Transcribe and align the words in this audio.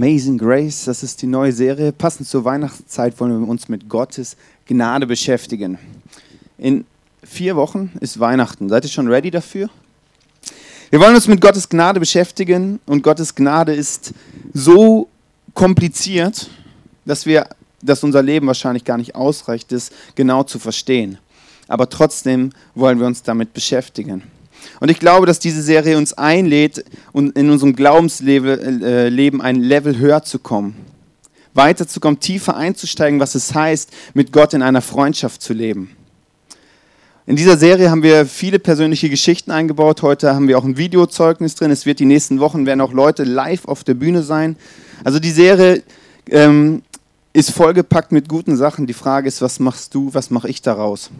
Amazing 0.00 0.38
Grace, 0.38 0.84
das 0.84 1.02
ist 1.02 1.22
die 1.22 1.26
neue 1.26 1.50
Serie. 1.50 1.90
Passend 1.90 2.28
zur 2.28 2.44
Weihnachtszeit 2.44 3.18
wollen 3.18 3.40
wir 3.40 3.48
uns 3.48 3.68
mit 3.68 3.88
Gottes 3.88 4.36
Gnade 4.64 5.08
beschäftigen. 5.08 5.76
In 6.56 6.84
vier 7.24 7.56
Wochen 7.56 7.90
ist 7.98 8.20
Weihnachten. 8.20 8.68
Seid 8.68 8.84
ihr 8.84 8.90
schon 8.90 9.08
ready 9.08 9.32
dafür? 9.32 9.68
Wir 10.90 11.00
wollen 11.00 11.16
uns 11.16 11.26
mit 11.26 11.40
Gottes 11.40 11.68
Gnade 11.68 11.98
beschäftigen 11.98 12.78
und 12.86 13.02
Gottes 13.02 13.34
Gnade 13.34 13.74
ist 13.74 14.14
so 14.54 15.08
kompliziert, 15.52 16.48
dass, 17.04 17.26
wir, 17.26 17.48
dass 17.82 18.04
unser 18.04 18.22
Leben 18.22 18.46
wahrscheinlich 18.46 18.84
gar 18.84 18.98
nicht 18.98 19.16
ausreicht, 19.16 19.72
es 19.72 19.90
genau 20.14 20.44
zu 20.44 20.60
verstehen. 20.60 21.18
Aber 21.66 21.90
trotzdem 21.90 22.50
wollen 22.76 23.00
wir 23.00 23.06
uns 23.08 23.24
damit 23.24 23.52
beschäftigen. 23.52 24.22
Und 24.80 24.90
ich 24.90 25.00
glaube, 25.00 25.26
dass 25.26 25.38
diese 25.38 25.62
Serie 25.62 25.96
uns 25.96 26.12
einlädt, 26.12 26.84
in 27.12 27.50
unserem 27.50 27.74
Glaubensleben 27.74 28.82
äh, 28.82 29.30
ein 29.40 29.60
Level 29.60 29.98
höher 29.98 30.22
zu 30.22 30.38
kommen. 30.38 30.76
Weiterzukommen, 31.54 32.20
tiefer 32.20 32.56
einzusteigen, 32.56 33.18
was 33.18 33.34
es 33.34 33.54
heißt, 33.54 33.90
mit 34.14 34.32
Gott 34.32 34.54
in 34.54 34.62
einer 34.62 34.82
Freundschaft 34.82 35.42
zu 35.42 35.52
leben. 35.52 35.90
In 37.26 37.36
dieser 37.36 37.58
Serie 37.58 37.90
haben 37.90 38.02
wir 38.02 38.24
viele 38.24 38.58
persönliche 38.58 39.10
Geschichten 39.10 39.50
eingebaut. 39.50 40.00
Heute 40.00 40.34
haben 40.34 40.48
wir 40.48 40.56
auch 40.56 40.64
ein 40.64 40.78
Videozeugnis 40.78 41.56
drin. 41.56 41.70
Es 41.70 41.84
wird 41.84 41.98
die 41.98 42.06
nächsten 42.06 42.40
Wochen 42.40 42.64
werden 42.64 42.80
auch 42.80 42.92
Leute 42.92 43.24
live 43.24 43.66
auf 43.66 43.84
der 43.84 43.92
Bühne 43.94 44.22
sein. 44.22 44.56
Also 45.04 45.18
die 45.18 45.30
Serie 45.30 45.82
ähm, 46.30 46.82
ist 47.34 47.50
vollgepackt 47.50 48.12
mit 48.12 48.30
guten 48.30 48.56
Sachen. 48.56 48.86
Die 48.86 48.94
Frage 48.94 49.28
ist, 49.28 49.42
was 49.42 49.60
machst 49.60 49.94
du, 49.94 50.14
was 50.14 50.30
mache 50.30 50.48
ich 50.48 50.62
daraus? 50.62 51.10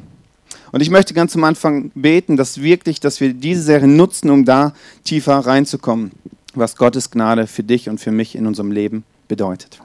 Und 0.73 0.81
ich 0.81 0.91
möchte 0.91 1.15
ganz 1.15 1.35
am 1.35 1.45
Anfang 1.45 1.91
beten, 1.95 2.37
dass 2.37 2.61
wirklich, 2.61 3.01
dass 3.01 3.21
wir 3.21 3.33
diese 3.33 3.63
Serie 3.63 3.89
nutzen, 3.89 4.31
um 4.31 4.45
da 4.45 4.75
tiefer 5.05 5.39
reinzukommen, 5.39 6.13
was 6.55 6.77
Gottes 6.77 7.11
Gnade 7.11 7.47
für 7.47 7.63
dich 7.63 7.89
und 7.89 7.99
für 8.01 8.11
mich 8.11 8.35
in 8.35 8.47
unserem 8.47 8.73
Leben 8.73 9.05
bedeutet. 9.29 9.81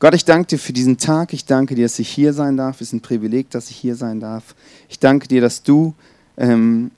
Gott, 0.00 0.14
ich 0.14 0.24
danke 0.24 0.48
dir 0.48 0.58
für 0.58 0.72
diesen 0.72 0.98
Tag. 0.98 1.32
Ich 1.32 1.44
danke 1.44 1.74
dir, 1.74 1.84
dass 1.84 1.98
ich 1.98 2.08
hier 2.08 2.32
sein 2.32 2.56
darf. 2.56 2.76
Es 2.76 2.88
ist 2.88 2.92
ein 2.92 3.00
Privileg, 3.00 3.50
dass 3.50 3.70
ich 3.70 3.76
hier 3.76 3.96
sein 3.96 4.20
darf. 4.20 4.54
Ich 4.88 5.00
danke 5.00 5.26
dir, 5.26 5.40
dass 5.40 5.64
du 5.64 5.94
ähm, 6.36 6.92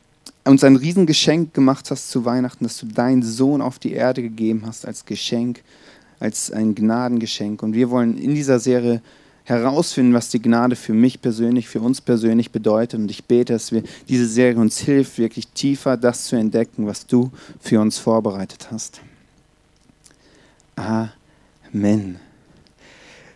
uns 0.45 0.65
ein 0.65 0.77
Riesengeschenk 0.77 1.55
gemacht 1.55 1.91
hast 1.91 2.11
zu 2.11 2.25
Weihnachten, 2.25 2.65
dass 2.65 2.77
du 2.77 2.87
deinen 2.87 3.23
Sohn 3.23 3.63
auf 3.63 3.79
die 3.79 3.93
Erde 3.93 4.21
gegeben 4.21 4.65
hast 4.67 4.87
als 4.87 5.07
Geschenk, 5.07 5.63
als 6.19 6.51
ein 6.51 6.75
Gnadengeschenk. 6.75 7.63
Und 7.63 7.73
wir 7.73 7.89
wollen 7.89 8.19
in 8.19 8.35
dieser 8.35 8.59
Serie 8.59 9.01
herausfinden, 9.51 10.15
was 10.15 10.31
die 10.31 10.41
Gnade 10.41 10.77
für 10.77 10.95
mich 10.95 11.21
persönlich, 11.21 11.69
für 11.69 11.81
uns 11.81 12.01
persönlich 12.01 12.51
bedeutet. 12.51 12.99
Und 12.99 13.11
ich 13.11 13.25
bete, 13.25 13.53
dass 13.53 13.73
wir 13.73 13.83
diese 14.09 14.27
Serie 14.27 14.61
uns 14.61 14.79
hilft, 14.79 15.19
wirklich 15.19 15.49
tiefer 15.49 15.97
das 15.97 16.25
zu 16.25 16.37
entdecken, 16.37 16.87
was 16.87 17.07
du 17.07 17.31
für 17.61 17.81
uns 17.81 17.99
vorbereitet 17.99 18.69
hast. 18.71 19.01
Amen. 20.77 22.19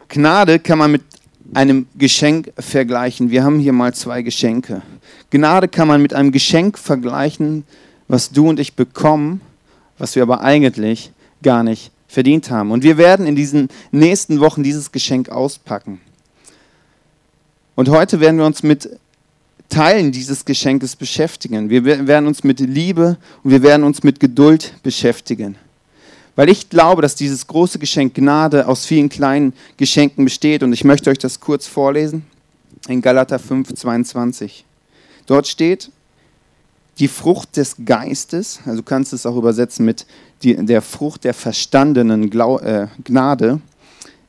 Gnade 0.08 0.58
kann 0.60 0.78
man 0.78 0.92
mit 0.92 1.02
einem 1.52 1.86
Geschenk 1.96 2.52
vergleichen. 2.58 3.30
Wir 3.30 3.44
haben 3.44 3.58
hier 3.58 3.72
mal 3.72 3.92
zwei 3.92 4.22
Geschenke. 4.22 4.82
Gnade 5.30 5.68
kann 5.68 5.88
man 5.88 6.00
mit 6.00 6.14
einem 6.14 6.32
Geschenk 6.32 6.78
vergleichen, 6.78 7.64
was 8.08 8.30
du 8.30 8.48
und 8.48 8.60
ich 8.60 8.74
bekommen, 8.74 9.40
was 9.98 10.14
wir 10.14 10.22
aber 10.22 10.40
eigentlich 10.40 11.10
gar 11.42 11.62
nicht 11.62 11.90
verdient 12.14 12.50
haben. 12.50 12.70
Und 12.70 12.82
wir 12.82 12.96
werden 12.96 13.26
in 13.26 13.36
diesen 13.36 13.68
nächsten 13.90 14.40
Wochen 14.40 14.62
dieses 14.62 14.92
Geschenk 14.92 15.28
auspacken. 15.28 16.00
Und 17.74 17.88
heute 17.88 18.20
werden 18.20 18.38
wir 18.38 18.46
uns 18.46 18.62
mit 18.62 18.88
Teilen 19.68 20.12
dieses 20.12 20.44
Geschenkes 20.44 20.94
beschäftigen. 20.94 21.68
Wir 21.68 21.84
werden 21.84 22.26
uns 22.26 22.44
mit 22.44 22.60
Liebe 22.60 23.18
und 23.42 23.50
wir 23.50 23.62
werden 23.62 23.82
uns 23.82 24.02
mit 24.02 24.20
Geduld 24.20 24.74
beschäftigen. 24.82 25.56
Weil 26.36 26.48
ich 26.48 26.68
glaube, 26.68 27.02
dass 27.02 27.14
dieses 27.14 27.46
große 27.46 27.78
Geschenk 27.78 28.14
Gnade 28.14 28.66
aus 28.66 28.86
vielen 28.86 29.08
kleinen 29.08 29.52
Geschenken 29.76 30.24
besteht. 30.24 30.62
Und 30.62 30.72
ich 30.72 30.84
möchte 30.84 31.10
euch 31.10 31.18
das 31.18 31.40
kurz 31.40 31.66
vorlesen 31.66 32.24
in 32.88 33.02
Galater 33.02 33.38
5, 33.38 33.74
22. 33.74 34.64
Dort 35.26 35.48
steht, 35.48 35.90
die 36.98 37.08
Frucht 37.08 37.56
des 37.56 37.76
Geistes, 37.84 38.60
also 38.64 38.78
du 38.78 38.82
kannst 38.82 39.12
es 39.12 39.26
auch 39.26 39.36
übersetzen 39.36 39.84
mit 39.84 40.06
die, 40.42 40.54
der 40.54 40.82
Frucht 40.82 41.24
der 41.24 41.34
verstandenen 41.34 42.30
Glau 42.30 42.58
äh, 42.58 42.88
Gnade, 43.02 43.60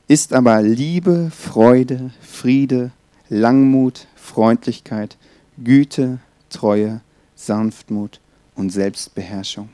ist 0.08 0.34
aber 0.34 0.62
Liebe, 0.62 1.31
Freude, 1.36 2.12
Friede, 2.22 2.92
Langmut, 3.30 4.08
Freundlichkeit, 4.16 5.18
Güte, 5.64 6.20
Treue, 6.50 7.02
Sanftmut 7.36 8.20
und 8.56 8.72
Selbstbeherrschung. 8.72 9.70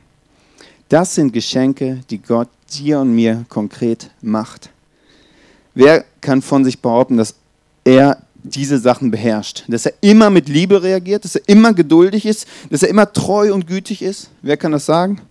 Das 0.90 1.16
sind 1.16 1.32
Geschenke, 1.32 2.02
die 2.10 2.18
Gott 2.18 2.50
dir 2.74 3.00
und 3.00 3.14
mir 3.14 3.46
konkret 3.50 4.12
macht. 4.22 4.70
Wer 5.74 6.04
kann 6.20 6.42
von 6.42 6.66
sich 6.66 6.82
behaupten, 6.82 7.18
dass 7.18 7.36
er 7.84 8.22
diese 8.44 8.80
Sachen 8.80 9.12
beherrscht. 9.12 9.64
Dass 9.68 9.86
er 9.86 9.94
immer 10.02 10.30
mit 10.30 10.50
Liebe 10.50 10.84
reagiert, 10.84 11.26
dass 11.26 11.36
er 11.36 11.48
immer 11.48 11.74
geduldig 11.74 12.26
ist, 12.26 12.48
dass 12.70 12.84
er 12.84 12.90
immer 12.90 13.12
treu 13.12 13.54
und 13.54 13.68
gütig 13.68 14.02
ist. 14.02 14.30
Wer 14.42 14.58
kann 14.58 14.72
das 14.72 14.86
sagen? 14.86 15.22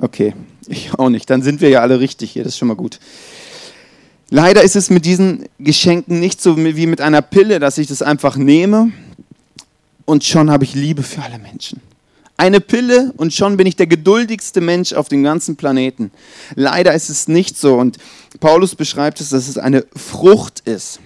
Okay, 0.00 0.34
ich 0.68 0.94
auch 0.94 1.08
nicht. 1.08 1.28
Dann 1.28 1.42
sind 1.42 1.60
wir 1.60 1.68
ja 1.68 1.80
alle 1.80 2.00
richtig 2.00 2.30
hier, 2.30 2.44
das 2.44 2.54
ist 2.54 2.58
schon 2.58 2.68
mal 2.68 2.74
gut. 2.74 3.00
Leider 4.30 4.62
ist 4.62 4.76
es 4.76 4.90
mit 4.90 5.06
diesen 5.06 5.46
Geschenken 5.58 6.20
nicht 6.20 6.42
so 6.42 6.56
wie 6.56 6.86
mit 6.86 7.00
einer 7.00 7.22
Pille, 7.22 7.58
dass 7.58 7.78
ich 7.78 7.86
das 7.86 8.02
einfach 8.02 8.36
nehme 8.36 8.92
und 10.04 10.24
schon 10.24 10.50
habe 10.50 10.64
ich 10.64 10.74
Liebe 10.74 11.02
für 11.02 11.22
alle 11.22 11.38
Menschen. 11.38 11.80
Eine 12.36 12.60
Pille 12.60 13.12
und 13.16 13.34
schon 13.34 13.56
bin 13.56 13.66
ich 13.66 13.74
der 13.74 13.86
geduldigste 13.86 14.60
Mensch 14.60 14.92
auf 14.92 15.08
dem 15.08 15.24
ganzen 15.24 15.56
Planeten. 15.56 16.12
Leider 16.54 16.94
ist 16.94 17.08
es 17.08 17.26
nicht 17.26 17.58
so 17.58 17.76
und 17.76 17.96
Paulus 18.38 18.74
beschreibt 18.74 19.20
es, 19.20 19.30
dass 19.30 19.48
es 19.48 19.58
eine 19.58 19.84
Frucht 19.96 20.60
ist. 20.60 21.00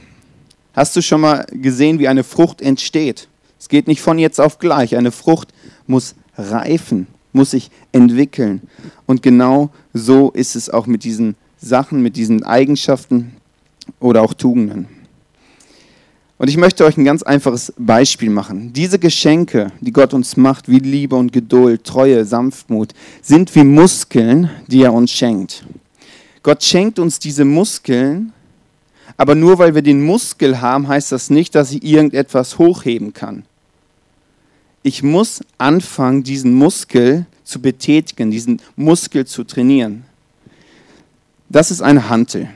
Hast 0.72 0.97
du 0.97 1.03
schon 1.03 1.21
mal 1.21 1.47
gesehen, 1.53 1.99
wie 1.99 2.09
eine 2.09 2.25
Frucht 2.25 2.62
entsteht? 2.62 3.28
Es 3.59 3.69
geht 3.69 3.88
nicht 3.88 4.00
von 4.00 4.19
jetzt 4.19 4.41
auf 4.41 4.59
gleich. 4.59 4.97
Eine 4.97 5.12
Frucht 5.12 5.49
muss 5.87 6.15
reifen, 6.37 7.06
muss 7.33 7.50
sich 7.50 7.71
entwickeln. 7.93 8.62
Und 9.06 9.22
genau 9.22 9.71
so 9.93 10.31
ist 10.31 10.56
es 10.56 10.71
auch 10.71 10.87
mit 10.87 11.05
diesen 11.05 11.37
Sachen, 11.60 12.03
mit 12.03 12.16
diesen 12.16 12.43
Eigenschaften 12.43 13.37
oder 14.00 14.22
auch 14.22 14.34
Tugenden. 14.34 14.88
Und 16.38 16.49
ich 16.49 16.56
möchte 16.56 16.84
euch 16.84 16.97
ein 16.97 17.04
ganz 17.04 17.22
einfaches 17.22 17.72
Beispiel 17.78 18.31
machen. 18.31 18.72
Diese 18.72 18.99
Geschenke, 18.99 19.71
die 19.81 19.93
Gott 19.93 20.12
uns 20.12 20.37
macht, 20.37 20.69
wie 20.69 20.81
Liebe 20.81 21.15
und 21.15 21.33
Geduld, 21.33 21.84
Treue, 21.84 22.25
Sanftmut, 22.25 22.94
sind 23.21 23.54
wie 23.54 23.62
Muskeln, 23.62 24.50
die 24.66 24.83
er 24.83 24.93
uns 24.93 25.12
schenkt. 25.12 25.65
Gott 26.43 26.65
schenkt 26.65 26.99
uns 26.99 27.21
diese 27.21 27.44
Muskeln, 27.44 28.33
aber 29.16 29.34
nur 29.34 29.58
weil 29.58 29.74
wir 29.74 29.82
den 29.82 30.04
Muskel 30.04 30.60
haben, 30.60 30.88
heißt 30.88 31.12
das 31.12 31.30
nicht, 31.30 31.54
dass 31.54 31.72
ich 31.72 31.82
irgendetwas 31.84 32.58
hochheben 32.58 33.12
kann. 33.12 33.44
Ich 34.82 35.02
muss 35.02 35.40
anfangen, 35.58 36.22
diesen 36.22 36.54
Muskel 36.54 37.26
zu 37.44 37.60
betätigen, 37.60 38.30
diesen 38.30 38.60
Muskel 38.76 39.26
zu 39.26 39.44
trainieren. 39.44 40.04
Das 41.48 41.70
ist 41.70 41.82
eine 41.82 42.08
Hantel. 42.08 42.48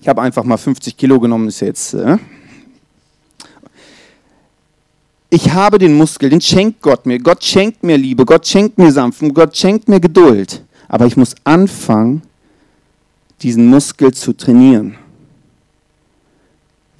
Ich 0.00 0.08
habe 0.08 0.22
einfach 0.22 0.44
mal 0.44 0.56
50 0.56 0.96
Kilo 0.96 1.20
genommen, 1.20 1.48
ist 1.48 1.60
jetzt. 1.60 1.94
Äh 1.94 2.18
ich 5.30 5.52
habe 5.52 5.78
den 5.78 5.94
Muskel, 5.94 6.30
den 6.30 6.40
schenkt 6.40 6.82
Gott 6.82 7.06
mir. 7.06 7.18
Gott 7.18 7.44
schenkt 7.44 7.82
mir 7.82 7.96
Liebe, 7.96 8.24
Gott 8.24 8.46
schenkt 8.46 8.78
mir 8.78 8.90
Sanft, 8.90 9.22
Gott 9.32 9.56
schenkt 9.56 9.88
mir 9.88 10.00
Geduld. 10.00 10.64
Aber 10.88 11.06
ich 11.06 11.16
muss 11.16 11.34
anfangen, 11.44 12.22
diesen 13.42 13.66
Muskel 13.66 14.12
zu 14.12 14.32
trainieren 14.32 14.96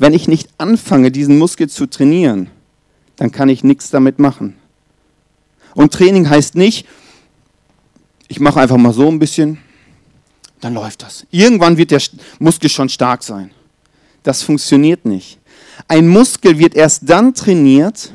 wenn 0.02 0.14
ich 0.14 0.26
nicht 0.26 0.48
anfange, 0.58 1.12
diesen 1.12 1.38
Muskel 1.38 1.68
zu 1.68 1.86
trainieren, 1.86 2.50
dann 3.14 3.30
kann 3.30 3.48
ich 3.48 3.62
nichts 3.62 3.88
damit 3.90 4.18
machen. 4.18 4.56
Und 5.74 5.92
Training 5.92 6.28
heißt 6.28 6.56
nicht, 6.56 6.88
ich 8.26 8.40
mache 8.40 8.60
einfach 8.60 8.78
mal 8.78 8.92
so 8.92 9.06
ein 9.06 9.20
bisschen, 9.20 9.58
dann 10.60 10.74
läuft 10.74 11.04
das. 11.04 11.24
Irgendwann 11.30 11.76
wird 11.76 11.92
der 11.92 12.02
Muskel 12.40 12.68
schon 12.68 12.88
stark 12.88 13.22
sein. 13.22 13.52
Das 14.24 14.42
funktioniert 14.42 15.04
nicht. 15.04 15.38
Ein 15.86 16.08
Muskel 16.08 16.58
wird 16.58 16.74
erst 16.74 17.08
dann 17.08 17.32
trainiert, 17.32 18.12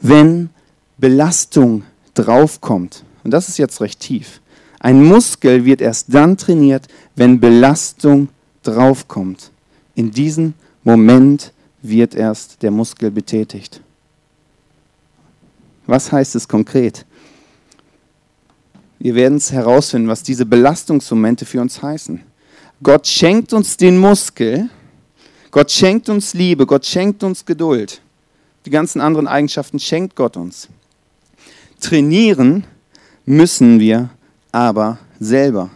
wenn 0.00 0.50
Belastung 0.98 1.84
draufkommt. 2.14 3.04
Und 3.22 3.30
das 3.30 3.48
ist 3.48 3.58
jetzt 3.58 3.80
recht 3.80 4.00
tief. 4.00 4.40
Ein 4.80 5.04
Muskel 5.04 5.64
wird 5.64 5.80
erst 5.80 6.12
dann 6.12 6.36
trainiert, 6.36 6.88
wenn 7.14 7.38
Belastung 7.38 8.30
draufkommt. 8.64 9.49
In 10.00 10.10
diesem 10.10 10.54
Moment 10.82 11.52
wird 11.82 12.14
erst 12.14 12.62
der 12.62 12.70
Muskel 12.70 13.10
betätigt. 13.10 13.82
Was 15.86 16.10
heißt 16.10 16.36
es 16.36 16.48
konkret? 16.48 17.04
Wir 18.98 19.14
werden 19.14 19.36
es 19.36 19.52
herausfinden, 19.52 20.08
was 20.08 20.22
diese 20.22 20.46
Belastungsmomente 20.46 21.44
für 21.44 21.60
uns 21.60 21.82
heißen. 21.82 22.22
Gott 22.82 23.06
schenkt 23.08 23.52
uns 23.52 23.76
den 23.76 23.98
Muskel, 23.98 24.70
Gott 25.50 25.70
schenkt 25.70 26.08
uns 26.08 26.32
Liebe, 26.32 26.64
Gott 26.64 26.86
schenkt 26.86 27.22
uns 27.22 27.44
Geduld. 27.44 28.00
Die 28.64 28.70
ganzen 28.70 29.02
anderen 29.02 29.28
Eigenschaften 29.28 29.78
schenkt 29.78 30.16
Gott 30.16 30.38
uns. 30.38 30.68
Trainieren 31.78 32.64
müssen 33.26 33.78
wir 33.78 34.08
aber 34.50 34.98
selber. 35.18 35.68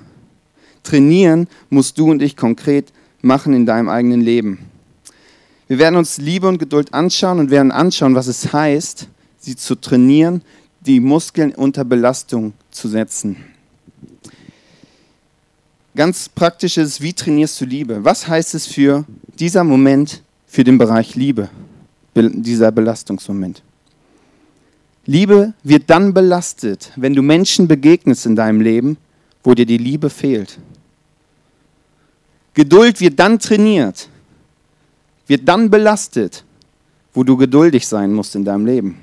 trainieren 0.83 1.47
musst 1.69 1.99
du 1.99 2.11
und 2.11 2.23
ich 2.23 2.39
konkret 2.39 2.91
machen 3.25 3.55
in 3.55 3.67
deinem 3.67 3.89
eigenen 3.89 4.21
Leben. 4.21 4.59
Wir 5.67 5.79
werden 5.79 5.97
uns 5.97 6.19
Liebe 6.19 6.47
und 6.47 6.59
Geduld 6.59 6.93
anschauen 6.93 7.39
und 7.39 7.51
werden 7.51 7.73
anschauen, 7.73 8.15
was 8.15 8.27
es 8.27 8.53
heißt, 8.53 9.09
sie 9.39 9.57
zu 9.57 9.75
trainieren, 9.75 10.43
die 10.81 11.01
Muskeln 11.01 11.53
unter 11.55 11.85
Belastung 11.85 12.53
zu 12.71 12.89
setzen. 12.89 13.37
Ganz 15.97 16.29
praktisch 16.29 16.77
ist, 16.77 17.01
wie 17.01 17.13
trainierst 17.13 17.61
du 17.61 17.65
Liebe? 17.65 18.05
Was 18.05 18.27
heißt 18.27 18.55
es 18.55 18.67
für 18.67 19.05
dieser 19.39 19.65
Moment 19.65 20.23
für 20.47 20.65
den 20.65 20.77
Bereich 20.77 21.15
Liebe, 21.15 21.49
dieser 22.15 22.73
Belastungsmoment? 22.73 23.63
Liebe 25.07 25.55
wird 25.63 25.89
dann 25.89 26.13
belastet, 26.13 26.91
wenn 26.97 27.15
du 27.15 27.23
Menschen 27.23 27.69
begegnest 27.69 28.27
in 28.27 28.37
deinem 28.37 28.61
Leben, 28.61 28.97
wo 29.43 29.55
dir 29.55 29.67
die 29.67 29.79
Liebe 29.79 30.11
fehlt. 30.11 30.59
Geduld 32.55 33.01
wird 33.01 33.19
dann 33.19 33.39
trainiert, 33.39 34.09
wird 35.27 35.49
dann 35.49 35.71
belastet, 35.71 36.45
wo 37.13 37.25
du 37.25 37.37
geduldig 37.37 37.87
sein 37.87 38.13
musst 38.13 38.35
in 38.37 38.45
deinem 38.45 38.65
Leben. 38.67 39.01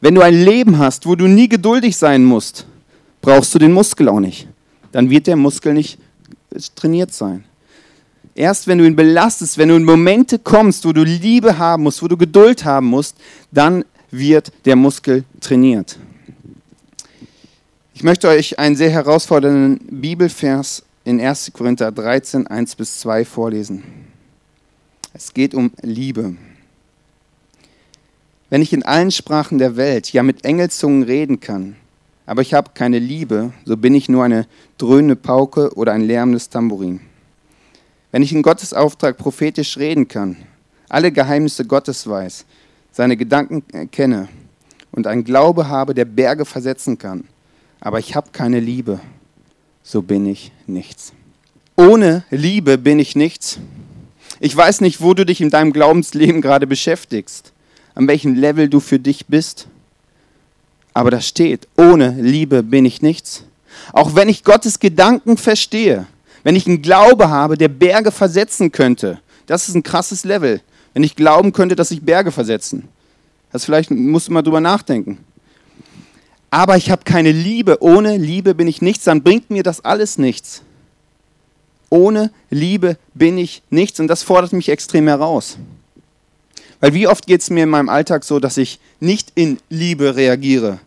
Wenn 0.00 0.14
du 0.14 0.20
ein 0.20 0.34
Leben 0.34 0.78
hast, 0.78 1.06
wo 1.06 1.14
du 1.16 1.26
nie 1.26 1.48
geduldig 1.48 1.96
sein 1.96 2.24
musst, 2.24 2.66
brauchst 3.20 3.54
du 3.54 3.58
den 3.58 3.72
Muskel 3.72 4.08
auch 4.08 4.20
nicht. 4.20 4.46
Dann 4.92 5.10
wird 5.10 5.26
der 5.26 5.36
Muskel 5.36 5.74
nicht 5.74 5.98
trainiert 6.74 7.12
sein. 7.12 7.44
Erst 8.34 8.66
wenn 8.66 8.78
du 8.78 8.86
ihn 8.86 8.94
belastest, 8.94 9.56
wenn 9.58 9.70
du 9.70 9.76
in 9.76 9.84
Momente 9.84 10.38
kommst, 10.38 10.84
wo 10.84 10.92
du 10.92 11.02
Liebe 11.02 11.58
haben 11.58 11.84
musst, 11.84 12.02
wo 12.02 12.08
du 12.08 12.16
Geduld 12.16 12.64
haben 12.64 12.86
musst, 12.86 13.16
dann 13.50 13.84
wird 14.10 14.52
der 14.64 14.76
Muskel 14.76 15.24
trainiert. 15.40 15.98
Ich 17.94 18.02
möchte 18.02 18.28
euch 18.28 18.58
einen 18.58 18.76
sehr 18.76 18.90
herausfordernden 18.90 19.80
Bibelvers 20.00 20.82
in 21.06 21.20
1. 21.20 21.52
Korinther 21.52 21.92
13, 21.92 22.48
1 22.48 22.74
bis 22.74 22.98
2 22.98 23.24
vorlesen. 23.24 23.84
Es 25.14 25.32
geht 25.32 25.54
um 25.54 25.70
Liebe. 25.80 26.34
Wenn 28.50 28.60
ich 28.60 28.72
in 28.72 28.82
allen 28.82 29.12
Sprachen 29.12 29.58
der 29.58 29.76
Welt, 29.76 30.12
ja 30.12 30.24
mit 30.24 30.44
Engelzungen 30.44 31.04
reden 31.04 31.38
kann, 31.38 31.76
aber 32.26 32.42
ich 32.42 32.54
habe 32.54 32.72
keine 32.74 32.98
Liebe, 32.98 33.52
so 33.64 33.76
bin 33.76 33.94
ich 33.94 34.08
nur 34.08 34.24
eine 34.24 34.48
dröhnende 34.78 35.14
Pauke 35.14 35.72
oder 35.76 35.92
ein 35.92 36.02
lärmendes 36.02 36.48
Tambourin. 36.48 37.00
Wenn 38.10 38.22
ich 38.22 38.32
in 38.32 38.42
Gottes 38.42 38.74
Auftrag 38.74 39.16
prophetisch 39.16 39.78
reden 39.78 40.08
kann, 40.08 40.36
alle 40.88 41.12
Geheimnisse 41.12 41.64
Gottes 41.66 42.08
weiß, 42.08 42.44
seine 42.90 43.16
Gedanken 43.16 43.62
kenne 43.92 44.26
und 44.90 45.06
einen 45.06 45.22
Glaube 45.22 45.68
habe, 45.68 45.94
der 45.94 46.04
Berge 46.04 46.44
versetzen 46.44 46.98
kann, 46.98 47.28
aber 47.78 48.00
ich 48.00 48.16
habe 48.16 48.30
keine 48.32 48.58
Liebe, 48.58 48.98
so 49.86 50.02
bin 50.02 50.26
ich 50.26 50.50
nichts. 50.66 51.12
Ohne 51.76 52.24
Liebe 52.30 52.76
bin 52.76 52.98
ich 52.98 53.14
nichts. 53.14 53.60
Ich 54.40 54.54
weiß 54.54 54.80
nicht, 54.80 55.00
wo 55.00 55.14
du 55.14 55.24
dich 55.24 55.40
in 55.40 55.50
deinem 55.50 55.72
Glaubensleben 55.72 56.42
gerade 56.42 56.66
beschäftigst, 56.66 57.52
an 57.94 58.08
welchem 58.08 58.34
Level 58.34 58.68
du 58.68 58.80
für 58.80 58.98
dich 58.98 59.26
bist. 59.26 59.68
Aber 60.92 61.12
da 61.12 61.20
steht, 61.20 61.68
ohne 61.76 62.16
Liebe 62.20 62.64
bin 62.64 62.84
ich 62.84 63.00
nichts. 63.00 63.44
Auch 63.92 64.16
wenn 64.16 64.28
ich 64.28 64.42
Gottes 64.42 64.80
Gedanken 64.80 65.36
verstehe, 65.36 66.06
wenn 66.42 66.56
ich 66.56 66.66
einen 66.66 66.82
Glaube 66.82 67.30
habe, 67.30 67.56
der 67.56 67.68
Berge 67.68 68.10
versetzen 68.10 68.72
könnte, 68.72 69.20
das 69.46 69.68
ist 69.68 69.76
ein 69.76 69.84
krasses 69.84 70.24
Level. 70.24 70.60
Wenn 70.94 71.04
ich 71.04 71.14
glauben 71.14 71.52
könnte, 71.52 71.76
dass 71.76 71.92
ich 71.92 72.02
Berge 72.02 72.32
versetzen. 72.32 72.88
Das 73.52 73.64
vielleicht 73.64 73.92
musst 73.92 74.28
du 74.28 74.32
mal 74.32 74.42
drüber 74.42 74.60
nachdenken 74.60 75.18
aber 76.50 76.76
ich 76.76 76.90
habe 76.90 77.04
keine 77.04 77.32
Liebe. 77.32 77.82
Ohne 77.82 78.16
Liebe 78.16 78.54
bin 78.54 78.68
ich 78.68 78.82
nichts, 78.82 79.04
dann 79.04 79.22
bringt 79.22 79.50
mir 79.50 79.62
das 79.62 79.84
alles 79.84 80.18
nichts. 80.18 80.62
Ohne 81.90 82.30
Liebe 82.50 82.98
bin 83.14 83.38
ich 83.38 83.62
nichts 83.70 84.00
und 84.00 84.08
das 84.08 84.22
fordert 84.22 84.52
mich 84.52 84.68
extrem 84.68 85.08
heraus. 85.08 85.58
Weil 86.80 86.94
wie 86.94 87.06
oft 87.06 87.26
geht 87.26 87.40
es 87.40 87.50
mir 87.50 87.64
in 87.64 87.70
meinem 87.70 87.88
Alltag 87.88 88.24
so, 88.24 88.38
dass 88.38 88.56
ich 88.56 88.80
nicht 89.00 89.32
in 89.34 89.58
Liebe 89.70 90.16
reagiere? 90.16 90.78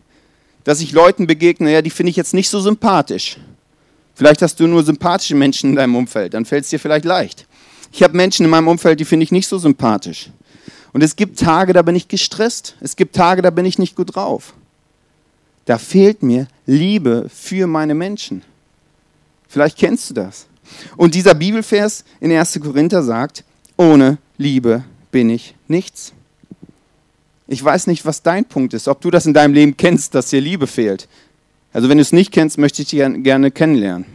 Dass 0.64 0.80
ich 0.80 0.92
Leuten 0.92 1.26
begegne, 1.26 1.72
ja, 1.72 1.82
die 1.82 1.90
finde 1.90 2.10
ich 2.10 2.16
jetzt 2.16 2.34
nicht 2.34 2.48
so 2.48 2.60
sympathisch. 2.60 3.38
Vielleicht 4.14 4.42
hast 4.42 4.60
du 4.60 4.66
nur 4.66 4.84
sympathische 4.84 5.34
Menschen 5.34 5.70
in 5.70 5.76
deinem 5.76 5.96
Umfeld, 5.96 6.34
dann 6.34 6.44
fällt 6.44 6.64
es 6.64 6.70
dir 6.70 6.78
vielleicht 6.78 7.06
leicht. 7.06 7.46
Ich 7.92 8.02
habe 8.02 8.16
Menschen 8.16 8.44
in 8.44 8.50
meinem 8.50 8.68
Umfeld, 8.68 9.00
die 9.00 9.04
finde 9.04 9.24
ich 9.24 9.32
nicht 9.32 9.48
so 9.48 9.58
sympathisch. 9.58 10.30
Und 10.92 11.02
es 11.02 11.16
gibt 11.16 11.38
Tage, 11.38 11.72
da 11.72 11.82
bin 11.82 11.96
ich 11.96 12.08
gestresst. 12.08 12.76
Es 12.80 12.94
gibt 12.94 13.16
Tage, 13.16 13.42
da 13.42 13.50
bin 13.50 13.64
ich 13.64 13.78
nicht 13.78 13.96
gut 13.96 14.14
drauf 14.14 14.52
da 15.70 15.78
fehlt 15.78 16.24
mir 16.24 16.48
Liebe 16.66 17.30
für 17.32 17.68
meine 17.68 17.94
Menschen. 17.94 18.42
Vielleicht 19.46 19.78
kennst 19.78 20.10
du 20.10 20.14
das. 20.14 20.48
Und 20.96 21.14
dieser 21.14 21.32
Bibelvers 21.32 22.04
in 22.18 22.32
1. 22.32 22.58
Korinther 22.60 23.04
sagt, 23.04 23.44
ohne 23.76 24.18
Liebe 24.36 24.82
bin 25.12 25.30
ich 25.30 25.54
nichts. 25.68 26.12
Ich 27.46 27.62
weiß 27.62 27.86
nicht, 27.86 28.04
was 28.04 28.20
dein 28.20 28.46
Punkt 28.46 28.74
ist, 28.74 28.88
ob 28.88 29.00
du 29.00 29.12
das 29.12 29.26
in 29.26 29.32
deinem 29.32 29.54
Leben 29.54 29.76
kennst, 29.76 30.16
dass 30.16 30.30
dir 30.30 30.40
Liebe 30.40 30.66
fehlt. 30.66 31.06
Also 31.72 31.88
wenn 31.88 31.98
du 31.98 32.02
es 32.02 32.12
nicht 32.12 32.32
kennst, 32.32 32.58
möchte 32.58 32.82
ich 32.82 32.88
dich 32.88 32.98
gerne 33.22 33.52
kennenlernen. 33.52 34.06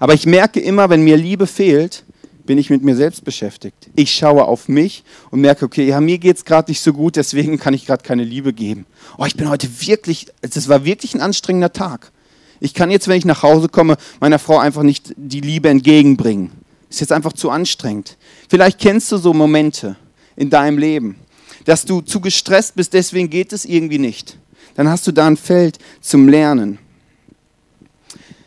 Aber 0.00 0.14
ich 0.14 0.26
merke 0.26 0.58
immer, 0.58 0.90
wenn 0.90 1.04
mir 1.04 1.16
Liebe 1.16 1.46
fehlt, 1.46 2.02
bin 2.44 2.58
ich 2.58 2.70
mit 2.70 2.82
mir 2.82 2.96
selbst 2.96 3.24
beschäftigt. 3.24 3.90
Ich 3.94 4.12
schaue 4.12 4.44
auf 4.44 4.68
mich 4.68 5.04
und 5.30 5.40
merke, 5.40 5.64
okay, 5.64 5.86
ja, 5.86 6.00
mir 6.00 6.18
geht 6.18 6.36
es 6.36 6.44
gerade 6.44 6.70
nicht 6.70 6.80
so 6.80 6.92
gut, 6.92 7.16
deswegen 7.16 7.58
kann 7.58 7.74
ich 7.74 7.86
gerade 7.86 8.02
keine 8.02 8.24
Liebe 8.24 8.52
geben. 8.52 8.86
Oh, 9.18 9.24
ich 9.24 9.36
bin 9.36 9.48
heute 9.48 9.68
wirklich, 9.86 10.26
es 10.40 10.68
war 10.68 10.84
wirklich 10.84 11.14
ein 11.14 11.20
anstrengender 11.20 11.72
Tag. 11.72 12.12
Ich 12.60 12.74
kann 12.74 12.90
jetzt, 12.90 13.08
wenn 13.08 13.18
ich 13.18 13.24
nach 13.24 13.42
Hause 13.42 13.68
komme, 13.68 13.96
meiner 14.20 14.38
Frau 14.38 14.58
einfach 14.58 14.82
nicht 14.82 15.14
die 15.16 15.40
Liebe 15.40 15.68
entgegenbringen. 15.68 16.52
Ist 16.88 17.00
jetzt 17.00 17.12
einfach 17.12 17.32
zu 17.32 17.50
anstrengend. 17.50 18.16
Vielleicht 18.48 18.78
kennst 18.78 19.10
du 19.10 19.16
so 19.16 19.32
Momente 19.32 19.96
in 20.36 20.50
deinem 20.50 20.78
Leben, 20.78 21.16
dass 21.64 21.84
du 21.84 22.00
zu 22.00 22.20
gestresst 22.20 22.76
bist, 22.76 22.92
deswegen 22.92 23.30
geht 23.30 23.52
es 23.52 23.64
irgendwie 23.64 23.98
nicht. 23.98 24.36
Dann 24.74 24.88
hast 24.88 25.06
du 25.06 25.12
da 25.12 25.26
ein 25.26 25.36
Feld 25.36 25.78
zum 26.00 26.28
Lernen. 26.28 26.78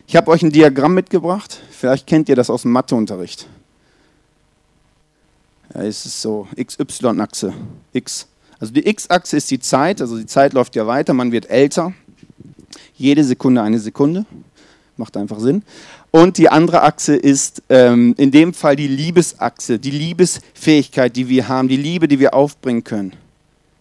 Ich 0.06 0.16
habe 0.16 0.30
euch 0.30 0.42
ein 0.42 0.50
Diagramm 0.50 0.94
mitgebracht. 0.94 1.60
Vielleicht 1.70 2.06
kennt 2.06 2.28
ihr 2.28 2.36
das 2.36 2.48
aus 2.48 2.62
dem 2.62 2.72
Matheunterricht. 2.72 3.48
Es 5.78 6.06
ist 6.06 6.22
so 6.22 6.48
XY-Achse. 6.58 7.52
X. 7.92 8.26
Also 8.58 8.72
die 8.72 8.88
X-Achse 8.88 9.36
ist 9.36 9.50
die 9.50 9.58
Zeit, 9.58 10.00
also 10.00 10.16
die 10.16 10.24
Zeit 10.24 10.54
läuft 10.54 10.74
ja 10.74 10.86
weiter, 10.86 11.12
man 11.12 11.32
wird 11.32 11.50
älter. 11.50 11.92
Jede 12.96 13.22
Sekunde 13.22 13.60
eine 13.60 13.78
Sekunde. 13.78 14.24
Macht 14.96 15.18
einfach 15.18 15.38
Sinn. 15.38 15.62
Und 16.10 16.38
die 16.38 16.48
andere 16.48 16.82
Achse 16.82 17.14
ist 17.14 17.62
ähm, 17.68 18.14
in 18.16 18.30
dem 18.30 18.54
Fall 18.54 18.76
die 18.76 18.88
Liebesachse, 18.88 19.78
die 19.78 19.90
Liebesfähigkeit, 19.90 21.14
die 21.14 21.28
wir 21.28 21.46
haben, 21.48 21.68
die 21.68 21.76
Liebe, 21.76 22.08
die 22.08 22.18
wir 22.18 22.32
aufbringen 22.32 22.82
können. 22.82 23.12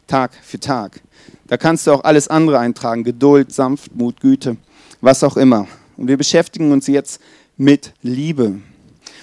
Tag 0.07 0.31
für 0.43 0.59
Tag. 0.59 0.99
Da 1.47 1.55
kannst 1.55 1.87
du 1.87 1.93
auch 1.93 2.03
alles 2.03 2.27
andere 2.27 2.59
eintragen, 2.59 3.05
Geduld, 3.05 3.53
Sanftmut, 3.53 4.19
Güte, 4.19 4.57
was 4.99 5.23
auch 5.23 5.37
immer. 5.37 5.67
Und 5.95 6.09
wir 6.09 6.17
beschäftigen 6.17 6.73
uns 6.73 6.87
jetzt 6.87 7.21
mit 7.55 7.93
Liebe. 8.01 8.59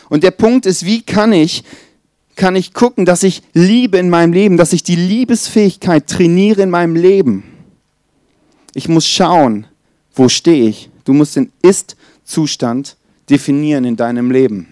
Und 0.08 0.22
der 0.24 0.30
Punkt 0.30 0.64
ist, 0.64 0.86
wie 0.86 1.02
kann 1.02 1.34
ich 1.34 1.64
kann 2.36 2.56
ich 2.56 2.72
gucken, 2.72 3.04
dass 3.04 3.22
ich 3.22 3.42
Liebe 3.52 3.98
in 3.98 4.10
meinem 4.10 4.32
Leben, 4.32 4.56
dass 4.56 4.72
ich 4.72 4.82
die 4.82 4.96
Liebesfähigkeit 4.96 6.06
trainiere 6.06 6.62
in 6.62 6.70
meinem 6.70 6.96
Leben. 6.96 7.44
Ich 8.74 8.88
muss 8.88 9.06
schauen, 9.06 9.66
wo 10.14 10.28
stehe 10.28 10.68
ich. 10.68 10.90
Du 11.04 11.12
musst 11.12 11.36
den 11.36 11.52
Ist-Zustand 11.62 12.96
definieren 13.28 13.84
in 13.84 13.96
deinem 13.96 14.30
Leben. 14.30 14.68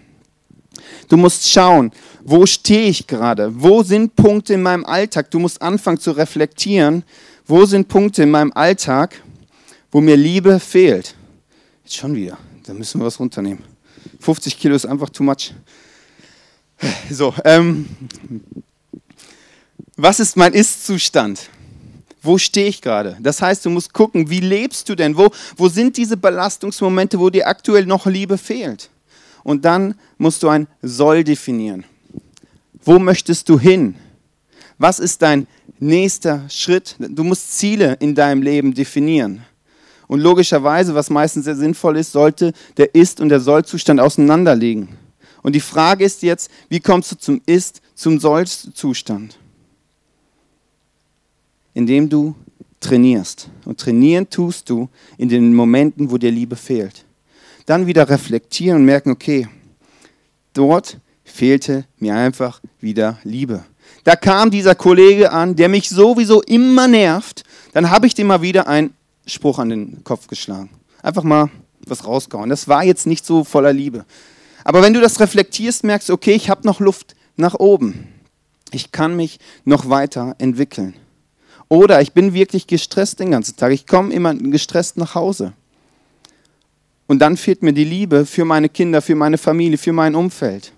Du 1.09 1.17
musst 1.17 1.50
schauen, 1.50 1.93
wo 2.23 2.47
stehe 2.47 2.88
ich 2.88 3.07
gerade? 3.07 3.52
Wo 3.55 3.83
sind 3.83 4.17
Punkte 4.17 4.55
in 4.55 4.62
meinem 4.62 4.85
Alltag? 4.85 5.31
Du 5.31 5.38
musst 5.38 5.61
anfangen 5.61 5.99
zu 5.99 6.12
reflektieren, 6.12 7.05
wo 7.47 7.64
sind 7.64 7.88
Punkte 7.88 8.23
in 8.23 8.31
meinem 8.31 8.52
Alltag, 8.52 9.23
wo 9.90 10.00
mir 10.00 10.17
Liebe 10.17 10.61
fehlt. 10.61 11.14
Jetzt 11.85 11.97
schon 11.97 12.14
wieder, 12.14 12.38
da 12.64 12.73
müssen 12.73 13.00
wir 13.00 13.07
was 13.07 13.19
runternehmen. 13.19 13.64
50 14.21 14.59
Kilo 14.59 14.75
ist 14.75 14.87
einfach 14.87 15.11
too 15.11 15.25
much. 15.25 15.52
So, 17.11 17.35
ähm, 17.45 17.87
was 19.97 20.21
ist 20.21 20.37
mein 20.37 20.53
Ist-Zustand? 20.53 21.49
Wo 22.23 22.39
stehe 22.39 22.69
ich 22.69 22.83
gerade? 22.83 23.17
Das 23.21 23.41
heißt, 23.41 23.65
du 23.65 23.71
musst 23.71 23.93
gucken, 23.93 24.29
wie 24.29 24.41
lebst 24.41 24.89
du 24.89 24.95
denn? 24.95 25.17
Wo, 25.17 25.31
wo 25.57 25.69
sind 25.69 25.97
diese 25.97 26.17
Belastungsmomente, 26.17 27.19
wo 27.19 27.31
dir 27.31 27.49
aktuell 27.49 27.87
noch 27.87 28.07
Liebe 28.07 28.37
fehlt? 28.37 28.91
Und 29.43 29.65
dann 29.65 29.95
musst 30.19 30.43
du 30.43 30.49
ein 30.49 30.67
Soll 30.83 31.25
definieren. 31.25 31.85
Wo 32.85 32.99
möchtest 32.99 33.49
du 33.49 33.59
hin? 33.59 33.95
Was 34.79 34.99
ist 34.99 35.23
dein 35.23 35.47
nächster 35.79 36.45
Schritt? 36.49 36.97
Du 36.99 37.25
musst 37.25 37.59
Ziele 37.59 37.97
in 38.01 38.15
deinem 38.15 38.43
Leben 38.43 38.75
definieren. 38.75 39.45
Und 40.07 40.21
logischerweise, 40.21 40.95
was 40.95 41.09
meistens 41.09 41.45
sehr 41.45 41.57
sinnvoll 41.57 41.97
ist, 41.97 42.13
sollte 42.13 42.53
der 42.77 42.95
Ist- 42.95 43.21
und 43.21 43.29
der 43.29 43.41
Soll-Zustand 43.41 44.01
auseinanderliegen. 44.01 44.89
Und 45.43 45.55
die 45.55 45.61
Frage 45.61 46.05
ist 46.05 46.23
jetzt, 46.23 46.51
wie 46.69 46.81
kommst 46.81 47.13
du 47.13 47.17
zum 47.17 47.41
Ist, 47.47 47.81
zum 47.95 48.21
Soll-Zustand? 48.21 49.39
Indem 51.73 52.09
du 52.09 52.35
trainierst. 52.81 53.49
Und 53.65 53.79
trainieren 53.79 54.29
tust 54.29 54.69
du 54.69 54.89
in 55.19 55.29
den 55.29 55.55
Momenten, 55.55 56.11
wo 56.11 56.19
dir 56.19 56.31
Liebe 56.31 56.57
fehlt. 56.57 57.05
dann 57.67 57.87
wieder 57.87 58.09
reflektieren 58.09 58.79
und 58.79 58.85
merken, 58.85 59.11
okay, 59.11 59.47
dort 60.55 60.99
fehlte 61.23 61.85
mir 61.99 62.17
einfach 62.17 62.61
wieder 62.81 63.19
Liebe. 63.23 63.65
Da 64.03 64.17
kam 64.17 64.51
dieser 64.51 64.75
Kollege 64.75 65.31
an, 65.31 65.55
der 65.55 65.69
mich 65.69 65.89
sowieso 65.89 66.43
immer 66.43 66.89
nervt. 66.89 67.45
Dann 67.73 67.91
habe 67.91 68.07
ich 68.07 68.15
dem 68.15 68.27
mal 68.27 68.43
wieder 68.43 68.67
einen 68.67 68.95
Spruch 69.27 69.59
an 69.59 69.69
den 69.69 70.03
Kopf 70.05 70.27
geschlagen. 70.27 70.71
Einfach 71.03 71.23
mal 71.23 71.51
was 71.87 72.07
rausgehauen. 72.07 72.51
Das 72.51 72.67
war 72.67 72.83
jetzt 72.83 73.07
nicht 73.07 73.25
so 73.25 73.45
voller 73.45 73.73
Liebe. 73.73 74.05
Aber 74.64 74.83
wenn 74.83 74.95
du 74.95 75.00
das 75.00 75.21
reflektierst, 75.21 75.85
merkst 75.85 76.09
du, 76.09 76.12
okay, 76.12 76.33
ich 76.33 76.50
habe 76.50 76.67
noch 76.67 76.81
Luft 76.81 77.17
nach 77.37 77.55
oben. 77.55 78.09
Ich 78.73 78.93
kann 78.93 79.17
mich 79.17 79.38
noch 79.64 79.88
weiter 79.88 80.35
entwickeln. 80.38 80.95
Oder 81.69 82.00
ich 82.00 82.12
bin 82.12 82.35
wirklich 82.35 82.67
gestresst 82.67 83.21
den 83.21 83.31
ganzen 83.31 83.57
Tag. 83.57 83.73
Ich 83.73 83.87
komme 83.87 84.12
immer 84.12 84.35
gestresst 84.35 84.97
nach 84.97 85.14
Hause. 85.14 85.52
Und 87.07 87.21
dann 87.21 87.37
fehlt 87.37 87.62
mir 87.62 87.73
die 87.73 87.85
Liebe 87.85 88.26
für 88.26 88.45
meine 88.45 88.69
Kinder, 88.69 89.02
für 89.02 89.14
meine 89.14 89.38
Familie, 89.38 89.79
für 89.79 89.93
mein 89.93 90.14
Umfeld. 90.14 90.73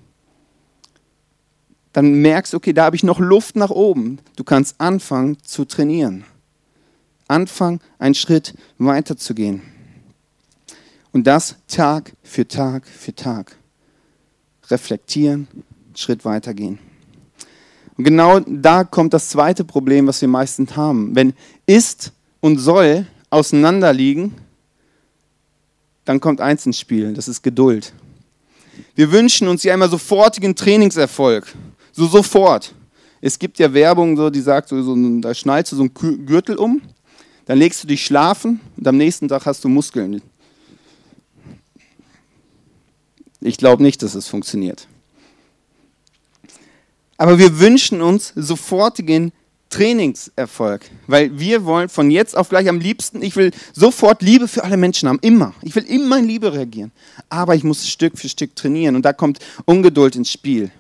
Dann 1.93 2.23
merkst 2.23 2.53
du, 2.53 2.57
okay, 2.57 2.73
da 2.73 2.85
habe 2.85 2.97
ich 2.97 3.03
noch 3.03 3.21
Luft 3.21 3.57
nach 3.57 3.71
oben. 3.71 4.19
Du 4.37 4.45
kannst 4.45 4.81
anfangen 4.81 5.37
zu 5.43 5.65
trainieren. 5.65 6.25
Anfangen, 7.29 7.81
einen 7.99 8.15
Schritt 8.15 8.55
weiter 8.79 9.17
zu 9.17 9.35
gehen. 9.35 9.63
Und 11.13 11.27
das 11.27 11.57
Tag 11.69 12.13
für 12.23 12.49
Tag 12.49 12.87
für 12.87 13.15
Tag. 13.15 13.57
Reflektieren, 14.71 15.49
Schritt 15.95 16.25
weitergehen. 16.25 16.79
Und 17.97 18.05
genau 18.05 18.41
da 18.41 18.85
kommt 18.85 19.13
das 19.13 19.29
zweite 19.29 19.65
Problem, 19.65 20.07
was 20.07 20.21
wir 20.21 20.29
meistens 20.29 20.77
haben. 20.77 21.15
Wenn 21.15 21.35
ist 21.67 22.13
und 22.41 22.59
soll 22.59 23.07
auseinanderliegen, 23.31 24.35
dann 26.05 26.21
kommt 26.21 26.41
eins 26.41 26.67
ins 26.67 26.79
Spiel, 26.79 27.15
das 27.15 27.29
ist 27.29 27.43
Geduld. 27.43 27.93
Wir 28.95 29.13
wünschen 29.13 29.49
uns 29.49 29.63
ja 29.63 29.75
immer 29.75 29.89
sofortigen 29.89 30.55
Trainingserfolg, 30.55 31.53
so 31.93 32.07
sofort. 32.07 32.75
Es 33.21 33.39
gibt 33.39 33.59
ja 33.59 33.73
Werbung, 33.73 34.17
so, 34.17 34.31
die 34.31 34.41
sagt, 34.41 34.69
so, 34.69 34.83
so, 34.83 34.97
da 35.21 35.33
schnallst 35.33 35.73
du 35.73 35.77
so 35.77 35.83
einen 35.83 36.27
Gürtel 36.27 36.57
um, 36.57 36.83
dann 37.47 37.59
legst 37.59 37.83
du 37.83 37.87
dich 37.87 38.05
schlafen 38.05 38.61
und 38.77 38.87
am 38.87 38.97
nächsten 38.97 39.29
Tag 39.29 39.47
hast 39.47 39.63
du 39.63 39.69
Muskeln. 39.69 40.23
Ich 43.45 43.57
glaube 43.57 43.83
nicht, 43.83 44.03
dass 44.03 44.15
es 44.15 44.29
funktioniert. 44.29 44.87
Aber 47.17 47.39
wir 47.39 47.61
wünschen 47.61 48.01
uns 48.01 48.33
sofortigen 48.35 49.33
Trainingserfolg, 49.71 50.83
weil 51.07 51.39
wir 51.39 51.65
wollen 51.65 51.89
von 51.89 52.11
jetzt 52.11 52.37
auf 52.37 52.51
gleich 52.51 52.69
am 52.69 52.79
liebsten, 52.79 53.23
ich 53.23 53.37
will 53.37 53.53
sofort 53.73 54.23
Liebe 54.23 54.47
für 54.47 54.65
alle 54.65 54.77
Menschen 54.77 55.09
haben, 55.09 55.19
immer. 55.23 55.55
Ich 55.63 55.75
will 55.75 55.85
immer 55.85 56.19
in 56.19 56.27
Liebe 56.27 56.53
reagieren. 56.53 56.93
Aber 57.31 57.55
ich 57.55 57.65
muss 57.65 57.89
Stück 57.89 58.19
für 58.19 58.29
Stück 58.29 58.55
trainieren 58.55 58.97
und 58.97 59.05
da 59.05 59.13
kommt 59.13 59.39
Ungeduld 59.65 60.15
ins 60.15 60.31
Spiel. 60.31 60.71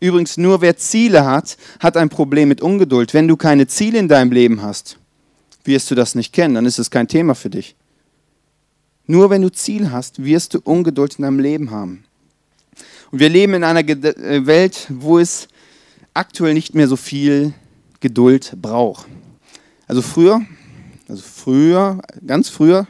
Übrigens, 0.00 0.36
nur 0.36 0.60
wer 0.60 0.76
Ziele 0.76 1.24
hat, 1.24 1.56
hat 1.80 1.96
ein 1.96 2.08
Problem 2.08 2.48
mit 2.48 2.60
Ungeduld. 2.60 3.14
Wenn 3.14 3.28
du 3.28 3.36
keine 3.36 3.66
Ziele 3.68 3.98
in 3.98 4.08
deinem 4.08 4.32
Leben 4.32 4.60
hast, 4.60 4.98
wirst 5.64 5.90
du 5.90 5.94
das 5.94 6.14
nicht 6.14 6.32
kennen, 6.32 6.56
dann 6.56 6.66
ist 6.66 6.78
es 6.78 6.90
kein 6.90 7.08
Thema 7.08 7.34
für 7.34 7.50
dich. 7.50 7.76
Nur 9.06 9.30
wenn 9.30 9.42
du 9.42 9.50
Ziel 9.50 9.90
hast, 9.90 10.24
wirst 10.24 10.54
du 10.54 10.60
Ungeduld 10.62 11.16
in 11.16 11.22
deinem 11.22 11.38
Leben 11.38 11.70
haben. 11.70 12.04
Und 13.12 13.18
wir 13.18 13.28
leben 13.28 13.52
in 13.52 13.62
einer 13.62 13.86
äh, 13.86 14.46
Welt, 14.46 14.86
wo 14.88 15.18
es 15.18 15.48
aktuell 16.14 16.54
nicht 16.54 16.74
mehr 16.74 16.88
so 16.88 16.96
viel 16.96 17.52
Geduld 18.00 18.56
braucht. 18.60 19.06
Also 19.86 20.00
früher, 20.00 20.40
also 21.08 21.22
früher, 21.22 22.00
ganz 22.26 22.48
früher, 22.48 22.88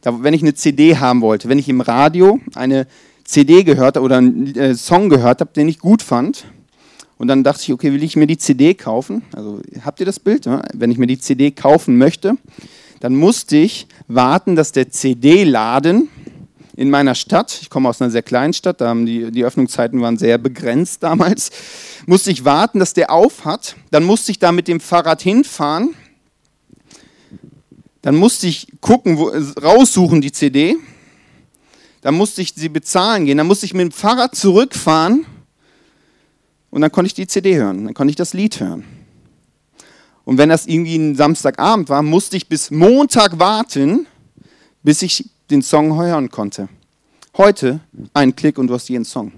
da, 0.00 0.22
wenn 0.22 0.32
ich 0.32 0.40
eine 0.40 0.54
CD 0.54 0.96
haben 0.96 1.20
wollte, 1.20 1.50
wenn 1.50 1.58
ich 1.58 1.68
im 1.68 1.82
Radio 1.82 2.40
eine 2.54 2.86
CD 3.24 3.62
gehört 3.62 3.98
oder 3.98 4.16
einen 4.16 4.54
äh, 4.56 4.74
Song 4.74 5.10
gehört 5.10 5.40
habe, 5.42 5.52
den 5.54 5.68
ich 5.68 5.78
gut 5.78 6.02
fand, 6.02 6.46
und 7.18 7.28
dann 7.28 7.44
dachte 7.44 7.62
ich, 7.62 7.72
okay, 7.72 7.92
will 7.92 8.02
ich 8.02 8.16
mir 8.16 8.26
die 8.26 8.38
CD 8.38 8.72
kaufen? 8.74 9.22
Also 9.32 9.60
habt 9.84 10.00
ihr 10.00 10.06
das 10.06 10.18
Bild? 10.18 10.46
Ja? 10.46 10.62
Wenn 10.72 10.90
ich 10.90 10.98
mir 10.98 11.06
die 11.06 11.18
CD 11.18 11.50
kaufen 11.50 11.98
möchte, 11.98 12.36
dann 13.00 13.14
musste 13.14 13.58
ich 13.58 13.86
warten, 14.08 14.56
dass 14.56 14.72
der 14.72 14.90
CD-Laden 14.90 16.08
in 16.74 16.90
meiner 16.90 17.14
Stadt, 17.14 17.58
ich 17.60 17.70
komme 17.70 17.88
aus 17.88 18.00
einer 18.00 18.10
sehr 18.10 18.22
kleinen 18.22 18.52
Stadt, 18.52 18.80
da 18.80 18.88
haben 18.88 19.04
die, 19.04 19.30
die 19.30 19.44
Öffnungszeiten 19.44 20.00
waren 20.00 20.16
sehr 20.16 20.38
begrenzt 20.38 21.02
damals, 21.02 21.50
musste 22.06 22.30
ich 22.30 22.44
warten, 22.44 22.78
dass 22.78 22.94
der 22.94 23.10
auf 23.10 23.44
hat. 23.44 23.76
Dann 23.90 24.04
musste 24.04 24.30
ich 24.30 24.38
da 24.38 24.52
mit 24.52 24.68
dem 24.68 24.80
Fahrrad 24.80 25.22
hinfahren. 25.22 25.94
Dann 28.00 28.16
musste 28.16 28.46
ich 28.46 28.68
gucken, 28.80 29.18
wo, 29.18 29.32
raussuchen 29.62 30.20
die 30.20 30.32
CD. 30.32 30.76
Dann 32.00 32.14
musste 32.14 32.42
ich 32.42 32.54
sie 32.56 32.68
bezahlen 32.68 33.26
gehen. 33.26 33.38
Dann 33.38 33.46
musste 33.46 33.66
ich 33.66 33.74
mit 33.74 33.82
dem 33.82 33.92
Fahrrad 33.92 34.34
zurückfahren. 34.34 35.24
Und 36.70 36.80
dann 36.80 36.90
konnte 36.90 37.06
ich 37.06 37.14
die 37.14 37.26
CD 37.26 37.56
hören. 37.56 37.84
Dann 37.84 37.94
konnte 37.94 38.10
ich 38.10 38.16
das 38.16 38.32
Lied 38.32 38.58
hören. 38.58 38.84
Und 40.24 40.38
wenn 40.38 40.48
das 40.48 40.66
irgendwie 40.66 40.96
ein 40.96 41.14
Samstagabend 41.14 41.88
war, 41.88 42.02
musste 42.02 42.36
ich 42.36 42.48
bis 42.48 42.70
Montag 42.70 43.38
warten, 43.38 44.06
bis 44.82 45.02
ich 45.02 45.30
den 45.52 45.62
Song 45.62 45.96
hören 45.96 46.30
konnte. 46.30 46.68
Heute 47.36 47.80
ein 48.14 48.34
Klick 48.34 48.58
und 48.58 48.66
du 48.66 48.74
hast 48.74 48.88
jeden 48.88 49.04
Song. 49.04 49.32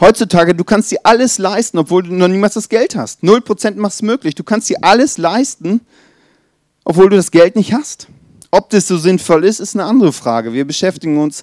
Heutzutage, 0.00 0.54
du 0.54 0.62
kannst 0.62 0.92
dir 0.92 1.00
alles 1.02 1.38
leisten, 1.38 1.78
obwohl 1.78 2.04
du 2.04 2.14
noch 2.14 2.28
niemals 2.28 2.54
das 2.54 2.68
Geld 2.68 2.94
hast. 2.94 3.22
0% 3.22 3.74
macht 3.76 3.94
es 3.94 4.02
möglich. 4.02 4.36
Du 4.36 4.44
kannst 4.44 4.70
dir 4.70 4.78
alles 4.82 5.18
leisten, 5.18 5.80
obwohl 6.84 7.10
du 7.10 7.16
das 7.16 7.32
Geld 7.32 7.56
nicht 7.56 7.72
hast. 7.72 8.06
Ob 8.52 8.70
das 8.70 8.86
so 8.86 8.96
sinnvoll 8.96 9.44
ist, 9.44 9.58
ist 9.58 9.74
eine 9.74 9.84
andere 9.84 10.12
Frage. 10.12 10.52
Wir 10.52 10.64
beschäftigen 10.64 11.18
uns 11.18 11.42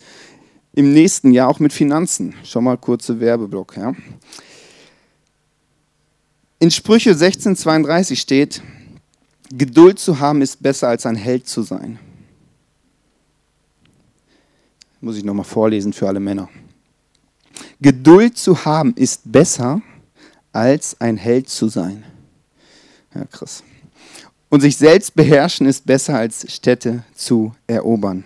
im 0.73 0.93
nächsten 0.93 1.31
Jahr 1.31 1.49
auch 1.49 1.59
mit 1.59 1.73
Finanzen. 1.73 2.33
Schon 2.43 2.63
mal 2.63 2.77
kurze 2.77 3.19
Werbeblock. 3.19 3.75
Ja. 3.75 3.93
In 6.59 6.71
Sprüche 6.71 7.11
16,32 7.11 8.15
steht, 8.15 8.61
Geduld 9.49 9.99
zu 9.99 10.19
haben 10.19 10.41
ist 10.41 10.63
besser 10.63 10.87
als 10.87 11.05
ein 11.05 11.15
Held 11.15 11.47
zu 11.47 11.61
sein. 11.61 11.99
Muss 15.05 15.17
ich 15.17 15.23
nochmal 15.23 15.45
vorlesen 15.45 15.93
für 15.93 16.07
alle 16.07 16.19
Männer. 16.19 16.49
Geduld 17.79 18.39
zu 18.39 18.65
haben 18.65 18.91
ist 18.95 19.31
besser, 19.31 19.83
als 20.51 20.99
ein 20.99 21.15
Held 21.15 21.47
zu 21.47 21.67
sein. 21.67 22.03
Ja, 23.13 23.23
krass. 23.25 23.61
Und 24.49 24.61
sich 24.61 24.77
selbst 24.77 25.13
beherrschen 25.13 25.67
ist 25.67 25.85
besser, 25.85 26.15
als 26.17 26.51
Städte 26.51 27.03
zu 27.13 27.53
erobern. 27.67 28.23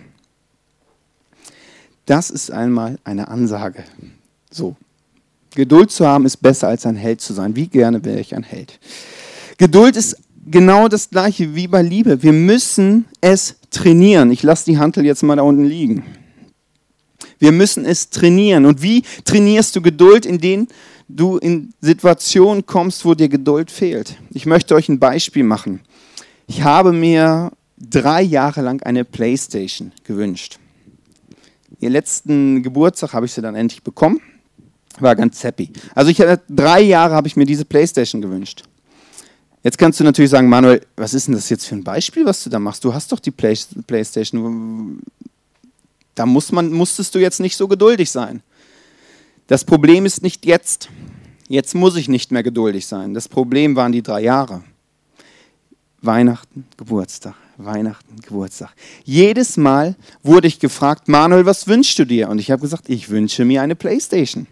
Das 2.06 2.30
ist 2.30 2.50
einmal 2.50 2.98
eine 3.04 3.28
Ansage. 3.28 3.84
So. 4.50 4.74
Geduld 5.54 5.90
zu 5.90 6.06
haben 6.06 6.24
ist 6.24 6.38
besser, 6.38 6.68
als 6.68 6.86
ein 6.86 6.96
Held 6.96 7.20
zu 7.20 7.34
sein. 7.34 7.54
Wie 7.56 7.68
gerne 7.68 8.02
wäre 8.06 8.20
ich 8.20 8.34
ein 8.34 8.42
Held. 8.42 8.80
Geduld 9.58 9.96
ist 9.96 10.16
genau 10.46 10.88
das 10.88 11.10
gleiche 11.10 11.54
wie 11.54 11.68
bei 11.68 11.82
Liebe. 11.82 12.22
Wir 12.22 12.32
müssen 12.32 13.04
es 13.20 13.56
trainieren. 13.70 14.30
Ich 14.30 14.42
lasse 14.42 14.64
die 14.64 14.78
Hantel 14.78 15.04
jetzt 15.04 15.22
mal 15.22 15.36
da 15.36 15.42
unten 15.42 15.66
liegen. 15.66 16.04
Wir 17.40 17.50
müssen 17.50 17.84
es 17.84 18.10
trainieren. 18.10 18.66
Und 18.66 18.82
wie 18.82 19.02
trainierst 19.24 19.74
du 19.74 19.82
Geduld, 19.82 20.24
indem 20.24 20.68
du 21.08 21.38
in 21.38 21.72
Situationen 21.80 22.66
kommst, 22.66 23.04
wo 23.04 23.14
dir 23.14 23.28
Geduld 23.28 23.72
fehlt? 23.72 24.16
Ich 24.32 24.46
möchte 24.46 24.76
euch 24.76 24.88
ein 24.88 25.00
Beispiel 25.00 25.42
machen. 25.42 25.80
Ich 26.46 26.62
habe 26.62 26.92
mir 26.92 27.50
drei 27.78 28.22
Jahre 28.22 28.60
lang 28.60 28.82
eine 28.82 29.04
Playstation 29.04 29.90
gewünscht. 30.04 30.58
Ihr 31.80 31.90
letzten 31.90 32.62
Geburtstag 32.62 33.14
habe 33.14 33.26
ich 33.26 33.32
sie 33.32 33.40
dann 33.40 33.54
endlich 33.54 33.82
bekommen. 33.82 34.20
War 34.98 35.16
ganz 35.16 35.42
happy. 35.42 35.70
Also 35.94 36.10
ich 36.10 36.22
drei 36.48 36.82
Jahre 36.82 37.14
habe 37.14 37.26
ich 37.26 37.36
mir 37.36 37.46
diese 37.46 37.64
Playstation 37.64 38.20
gewünscht. 38.20 38.64
Jetzt 39.62 39.78
kannst 39.78 39.98
du 40.00 40.04
natürlich 40.04 40.30
sagen, 40.30 40.48
Manuel, 40.48 40.82
was 40.96 41.14
ist 41.14 41.26
denn 41.26 41.34
das 41.34 41.48
jetzt 41.48 41.66
für 41.66 41.74
ein 41.74 41.84
Beispiel, 41.84 42.24
was 42.26 42.44
du 42.44 42.50
da 42.50 42.58
machst? 42.58 42.84
Du 42.84 42.92
hast 42.92 43.12
doch 43.12 43.18
die 43.18 43.30
Play 43.30 43.56
Playstation. 43.86 45.00
Da 46.20 46.26
muss 46.26 46.52
man, 46.52 46.70
musstest 46.70 47.14
du 47.14 47.18
jetzt 47.18 47.40
nicht 47.40 47.56
so 47.56 47.66
geduldig 47.66 48.10
sein. 48.10 48.42
Das 49.46 49.64
Problem 49.64 50.04
ist 50.04 50.22
nicht 50.22 50.44
jetzt. 50.44 50.90
Jetzt 51.48 51.74
muss 51.74 51.96
ich 51.96 52.10
nicht 52.10 52.30
mehr 52.30 52.42
geduldig 52.42 52.86
sein. 52.86 53.14
Das 53.14 53.26
Problem 53.26 53.74
waren 53.74 53.90
die 53.90 54.02
drei 54.02 54.20
Jahre. 54.20 54.62
Weihnachten, 56.02 56.66
Geburtstag, 56.76 57.36
Weihnachten, 57.56 58.20
Geburtstag. 58.20 58.74
Jedes 59.02 59.56
Mal 59.56 59.96
wurde 60.22 60.46
ich 60.46 60.58
gefragt, 60.58 61.08
Manuel, 61.08 61.46
was 61.46 61.66
wünschst 61.66 61.98
du 61.98 62.04
dir? 62.04 62.28
Und 62.28 62.38
ich 62.38 62.50
habe 62.50 62.60
gesagt, 62.60 62.90
ich 62.90 63.08
wünsche 63.08 63.46
mir 63.46 63.62
eine 63.62 63.74
Playstation. 63.74 64.46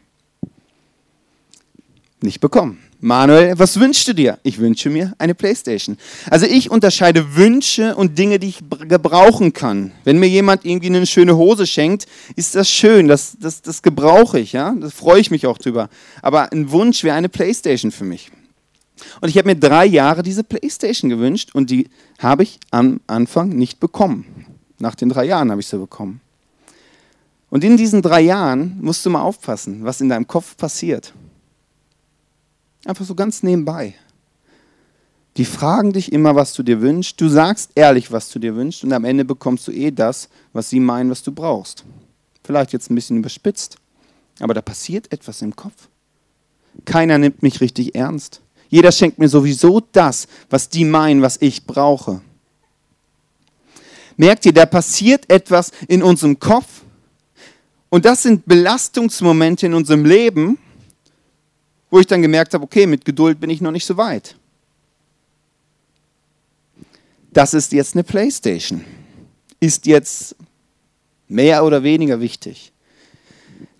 Nicht 2.20 2.40
bekommen. 2.40 2.78
Manuel, 3.00 3.56
was 3.60 3.78
wünschst 3.78 4.08
du 4.08 4.12
dir? 4.12 4.40
Ich 4.42 4.58
wünsche 4.58 4.90
mir 4.90 5.14
eine 5.18 5.36
Playstation. 5.36 5.96
Also 6.30 6.46
ich 6.46 6.68
unterscheide 6.68 7.36
Wünsche 7.36 7.94
und 7.94 8.18
Dinge, 8.18 8.40
die 8.40 8.48
ich 8.48 8.58
gebrauchen 8.88 9.52
kann. 9.52 9.92
Wenn 10.02 10.18
mir 10.18 10.28
jemand 10.28 10.64
irgendwie 10.64 10.88
eine 10.88 11.06
schöne 11.06 11.36
Hose 11.36 11.64
schenkt, 11.68 12.06
ist 12.34 12.56
das 12.56 12.68
schön, 12.68 13.06
das, 13.06 13.36
das, 13.38 13.62
das 13.62 13.82
gebrauche 13.82 14.40
ich, 14.40 14.52
ja? 14.52 14.74
da 14.74 14.90
freue 14.90 15.20
ich 15.20 15.30
mich 15.30 15.46
auch 15.46 15.58
drüber. 15.58 15.88
Aber 16.22 16.50
ein 16.50 16.72
Wunsch 16.72 17.04
wäre 17.04 17.14
eine 17.14 17.28
Playstation 17.28 17.92
für 17.92 18.04
mich. 18.04 18.32
Und 19.20 19.28
ich 19.28 19.38
habe 19.38 19.46
mir 19.46 19.54
drei 19.54 19.86
Jahre 19.86 20.24
diese 20.24 20.42
Playstation 20.42 21.08
gewünscht 21.08 21.50
und 21.54 21.70
die 21.70 21.88
habe 22.18 22.42
ich 22.42 22.58
am 22.72 23.00
Anfang 23.06 23.50
nicht 23.50 23.78
bekommen. 23.78 24.46
Nach 24.80 24.96
den 24.96 25.08
drei 25.08 25.24
Jahren 25.24 25.52
habe 25.52 25.60
ich 25.60 25.68
sie 25.68 25.78
bekommen. 25.78 26.20
Und 27.48 27.62
in 27.62 27.76
diesen 27.76 28.02
drei 28.02 28.22
Jahren 28.22 28.76
musst 28.80 29.06
du 29.06 29.10
mal 29.10 29.22
aufpassen, 29.22 29.84
was 29.84 30.00
in 30.00 30.08
deinem 30.08 30.26
Kopf 30.26 30.56
passiert. 30.56 31.12
Einfach 32.88 33.04
so 33.04 33.14
ganz 33.14 33.42
nebenbei. 33.42 33.94
Die 35.36 35.44
fragen 35.44 35.92
dich 35.92 36.10
immer, 36.10 36.34
was 36.36 36.54
du 36.54 36.62
dir 36.62 36.80
wünschst. 36.80 37.20
Du 37.20 37.28
sagst 37.28 37.72
ehrlich, 37.74 38.10
was 38.10 38.30
du 38.30 38.38
dir 38.38 38.56
wünschst. 38.56 38.82
Und 38.82 38.94
am 38.94 39.04
Ende 39.04 39.26
bekommst 39.26 39.68
du 39.68 39.72
eh 39.72 39.90
das, 39.90 40.30
was 40.54 40.70
sie 40.70 40.80
meinen, 40.80 41.10
was 41.10 41.22
du 41.22 41.30
brauchst. 41.30 41.84
Vielleicht 42.42 42.72
jetzt 42.72 42.90
ein 42.90 42.94
bisschen 42.94 43.18
überspitzt. 43.18 43.76
Aber 44.40 44.54
da 44.54 44.62
passiert 44.62 45.12
etwas 45.12 45.42
im 45.42 45.54
Kopf. 45.54 45.88
Keiner 46.86 47.18
nimmt 47.18 47.42
mich 47.42 47.60
richtig 47.60 47.94
ernst. 47.94 48.40
Jeder 48.70 48.90
schenkt 48.90 49.18
mir 49.18 49.28
sowieso 49.28 49.82
das, 49.92 50.26
was 50.48 50.70
die 50.70 50.86
meinen, 50.86 51.20
was 51.20 51.36
ich 51.42 51.66
brauche. 51.66 52.22
Merkt 54.16 54.46
ihr, 54.46 54.54
da 54.54 54.64
passiert 54.64 55.30
etwas 55.30 55.72
in 55.88 56.02
unserem 56.02 56.38
Kopf. 56.38 56.84
Und 57.90 58.06
das 58.06 58.22
sind 58.22 58.46
Belastungsmomente 58.46 59.66
in 59.66 59.74
unserem 59.74 60.06
Leben, 60.06 60.56
wo 61.90 61.98
ich 61.98 62.06
dann 62.06 62.22
gemerkt 62.22 62.54
habe, 62.54 62.64
okay, 62.64 62.86
mit 62.86 63.04
Geduld 63.04 63.40
bin 63.40 63.50
ich 63.50 63.60
noch 63.60 63.70
nicht 63.70 63.86
so 63.86 63.96
weit. 63.96 64.36
Das 67.32 67.54
ist 67.54 67.72
jetzt 67.72 67.94
eine 67.94 68.04
Playstation. 68.04 68.84
Ist 69.60 69.86
jetzt 69.86 70.36
mehr 71.28 71.64
oder 71.64 71.82
weniger 71.82 72.20
wichtig. 72.20 72.72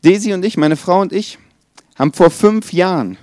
Daisy 0.03 0.33
und 0.33 0.45
ich, 0.45 0.57
meine 0.57 0.77
Frau 0.77 1.01
und 1.01 1.13
ich, 1.13 1.39
haben 1.97 2.13
vor 2.13 2.31
fünf 2.31 2.73
Jahren 2.73 3.19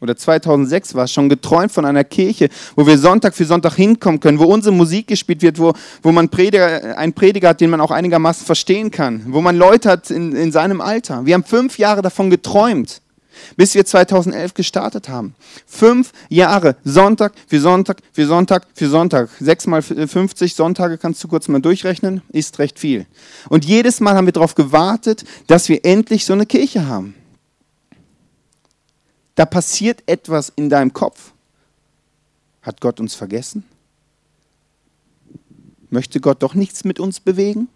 oder 0.00 0.16
2006 0.16 0.94
war 0.94 1.04
es 1.04 1.12
schon 1.12 1.28
geträumt 1.28 1.72
von 1.72 1.84
einer 1.84 2.04
Kirche, 2.04 2.48
wo 2.76 2.86
wir 2.86 2.96
Sonntag 2.98 3.34
für 3.34 3.44
Sonntag 3.44 3.74
hinkommen 3.74 4.20
können, 4.20 4.38
wo 4.38 4.44
unsere 4.44 4.74
Musik 4.74 5.08
gespielt 5.08 5.42
wird, 5.42 5.58
wo, 5.58 5.72
wo 6.02 6.12
man 6.12 6.28
Prediger, 6.28 6.96
einen 6.96 7.12
Prediger 7.12 7.48
hat, 7.48 7.60
den 7.60 7.70
man 7.70 7.80
auch 7.80 7.90
einigermaßen 7.90 8.46
verstehen 8.46 8.90
kann, 8.90 9.24
wo 9.28 9.40
man 9.40 9.56
Leute 9.56 9.90
hat 9.90 10.10
in, 10.10 10.36
in 10.36 10.52
seinem 10.52 10.80
Alter. 10.80 11.26
Wir 11.26 11.34
haben 11.34 11.44
fünf 11.44 11.78
Jahre 11.78 12.00
davon 12.00 12.30
geträumt, 12.30 13.02
bis 13.56 13.74
wir 13.74 13.84
2011 13.84 14.54
gestartet 14.54 15.08
haben. 15.08 15.34
Fünf 15.66 16.12
Jahre, 16.28 16.76
Sonntag 16.84 17.32
für 17.46 17.60
Sonntag 17.60 18.02
für 18.12 18.26
Sonntag 18.26 18.66
für 18.74 18.88
Sonntag. 18.88 19.30
Sechs 19.40 19.66
mal 19.66 19.82
50 19.82 20.54
Sonntage 20.54 20.98
kannst 20.98 21.22
du 21.22 21.28
kurz 21.28 21.48
mal 21.48 21.60
durchrechnen, 21.60 22.22
ist 22.30 22.58
recht 22.58 22.78
viel. 22.78 23.06
Und 23.48 23.64
jedes 23.64 24.00
Mal 24.00 24.14
haben 24.14 24.26
wir 24.26 24.32
darauf 24.32 24.54
gewartet, 24.54 25.24
dass 25.46 25.68
wir 25.68 25.84
endlich 25.84 26.24
so 26.24 26.32
eine 26.32 26.46
Kirche 26.46 26.86
haben. 26.86 27.14
Da 29.34 29.46
passiert 29.46 30.02
etwas 30.06 30.52
in 30.56 30.68
deinem 30.68 30.92
Kopf. 30.92 31.32
Hat 32.62 32.80
Gott 32.80 32.98
uns 32.98 33.14
vergessen? 33.14 33.64
Möchte 35.90 36.20
Gott 36.20 36.42
doch 36.42 36.54
nichts 36.54 36.84
mit 36.84 37.00
uns 37.00 37.20
bewegen? 37.20 37.68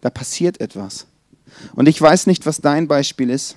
Da 0.00 0.10
passiert 0.10 0.60
etwas. 0.60 1.06
Und 1.74 1.88
ich 1.88 2.00
weiß 2.00 2.26
nicht, 2.26 2.44
was 2.44 2.60
dein 2.60 2.88
Beispiel 2.88 3.30
ist. 3.30 3.56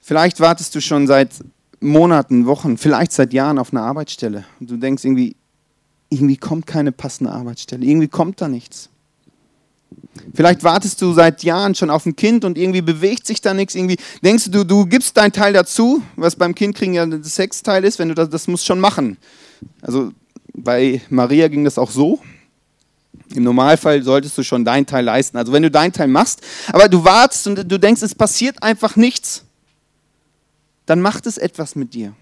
Vielleicht 0.00 0.40
wartest 0.40 0.74
du 0.74 0.80
schon 0.80 1.06
seit 1.06 1.30
Monaten, 1.80 2.46
Wochen, 2.46 2.76
vielleicht 2.76 3.12
seit 3.12 3.32
Jahren 3.32 3.58
auf 3.58 3.72
eine 3.72 3.82
Arbeitsstelle. 3.82 4.44
Und 4.58 4.70
du 4.70 4.76
denkst 4.76 5.04
irgendwie, 5.04 5.36
irgendwie 6.10 6.36
kommt 6.36 6.66
keine 6.66 6.92
passende 6.92 7.32
Arbeitsstelle, 7.32 7.84
irgendwie 7.84 8.08
kommt 8.08 8.40
da 8.40 8.48
nichts. 8.48 8.90
Vielleicht 10.34 10.62
wartest 10.62 11.00
du 11.02 11.12
seit 11.12 11.42
Jahren 11.42 11.74
schon 11.74 11.90
auf 11.90 12.06
ein 12.06 12.14
Kind 12.14 12.44
und 12.44 12.58
irgendwie 12.58 12.82
bewegt 12.82 13.26
sich 13.26 13.40
da 13.40 13.54
nichts. 13.54 13.74
Irgendwie 13.74 13.96
denkst 14.22 14.50
du, 14.50 14.64
du 14.64 14.86
gibst 14.86 15.16
deinen 15.16 15.32
Teil 15.32 15.52
dazu, 15.52 16.02
was 16.16 16.36
beim 16.36 16.54
Kindkriegen 16.54 16.94
ja 16.94 17.06
das 17.06 17.34
Sexteil 17.34 17.84
ist, 17.84 17.98
wenn 17.98 18.08
du 18.08 18.14
das, 18.14 18.28
das 18.28 18.46
musst 18.46 18.66
schon 18.66 18.80
machen. 18.80 19.16
Also 19.82 20.12
bei 20.52 21.00
Maria 21.10 21.48
ging 21.48 21.64
das 21.64 21.78
auch 21.78 21.90
so. 21.90 22.20
Im 23.34 23.44
Normalfall 23.44 24.02
solltest 24.02 24.36
du 24.38 24.42
schon 24.42 24.64
deinen 24.64 24.86
Teil 24.86 25.04
leisten. 25.04 25.36
Also 25.36 25.52
wenn 25.52 25.62
du 25.62 25.70
deinen 25.70 25.92
Teil 25.92 26.08
machst, 26.08 26.40
aber 26.72 26.88
du 26.88 27.04
wartest 27.04 27.46
und 27.46 27.70
du 27.70 27.78
denkst, 27.78 28.02
es 28.02 28.14
passiert 28.14 28.62
einfach 28.62 28.96
nichts, 28.96 29.44
dann 30.90 31.00
macht 31.00 31.26
es 31.26 31.38
etwas 31.38 31.76
mit 31.76 31.94
dir. 31.94 32.14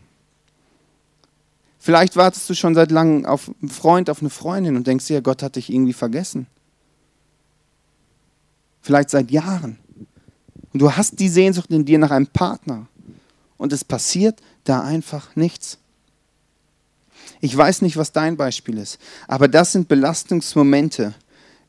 Vielleicht 1.79 2.17
wartest 2.17 2.49
du 2.51 2.55
schon 2.55 2.75
seit 2.75 2.91
langem 2.91 3.25
auf 3.25 3.51
einen 3.61 3.71
Freund, 3.71 4.11
auf 4.11 4.21
eine 4.21 4.31
Freundin 4.31 4.77
und 4.77 4.87
denkst, 4.87 5.09
ja, 5.11 5.21
Gott 5.21 5.43
hat 5.43 5.57
dich 5.57 5.73
irgendwie 5.73 5.93
vergessen 5.93 6.47
vielleicht 8.89 9.11
seit 9.11 9.31
Jahren. 9.31 9.79
Und 10.73 10.81
du 10.81 10.91
hast 10.91 11.21
die 11.21 11.29
Sehnsucht 11.29 11.71
in 11.71 11.85
dir 11.85 11.99
nach 11.99 12.11
einem 12.11 12.27
Partner. 12.27 12.87
Und 13.59 13.71
es 13.75 13.85
passiert 13.85 14.41
da 14.65 14.81
einfach 14.81 15.37
nichts. 15.37 15.77
Ich 17.43 17.55
weiß 17.55 17.83
nicht, 17.83 17.99
was 17.99 18.13
dein 18.13 18.39
Beispiel 18.39 18.79
ist, 18.79 18.99
aber 19.27 19.47
das 19.47 19.73
sind 19.73 19.89
Belastungsmomente 19.89 21.15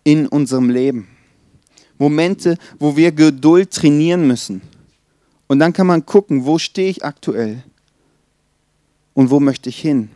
in 0.06 0.28
unserem 0.28 0.70
Leben. 0.70 1.10
Momente, 1.98 2.58
wo 2.80 2.96
wir 2.96 3.12
Geduld 3.12 3.72
trainieren 3.72 4.26
müssen. 4.26 4.62
Und 5.50 5.58
dann 5.58 5.74
kann 5.74 5.88
man 5.88 6.06
gucken, 6.06 6.46
wo 6.46 6.60
stehe 6.60 6.92
ich 6.92 7.04
aktuell 7.04 7.64
und 9.16 9.32
wo 9.32 9.40
möchte 9.40 9.68
ich 9.68 9.80
hin. 9.80 10.10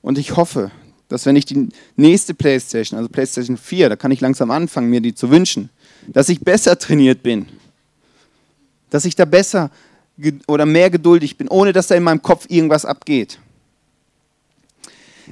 Und 0.00 0.16
ich 0.16 0.36
hoffe, 0.36 0.70
dass 1.08 1.26
wenn 1.26 1.34
ich 1.34 1.44
die 1.44 1.68
nächste 1.96 2.32
Playstation, 2.32 2.96
also 2.96 3.08
Playstation 3.08 3.56
4, 3.56 3.88
da 3.88 3.96
kann 3.96 4.12
ich 4.12 4.20
langsam 4.20 4.52
anfangen, 4.52 4.90
mir 4.90 5.00
die 5.00 5.12
zu 5.12 5.28
wünschen, 5.30 5.70
dass 6.06 6.28
ich 6.28 6.40
besser 6.40 6.78
trainiert 6.78 7.24
bin, 7.24 7.46
dass 8.90 9.04
ich 9.04 9.16
da 9.16 9.24
besser 9.24 9.72
oder 10.46 10.66
mehr 10.66 10.88
geduldig 10.88 11.36
bin, 11.36 11.48
ohne 11.48 11.72
dass 11.72 11.88
da 11.88 11.96
in 11.96 12.04
meinem 12.04 12.22
Kopf 12.22 12.46
irgendwas 12.48 12.84
abgeht. 12.84 13.40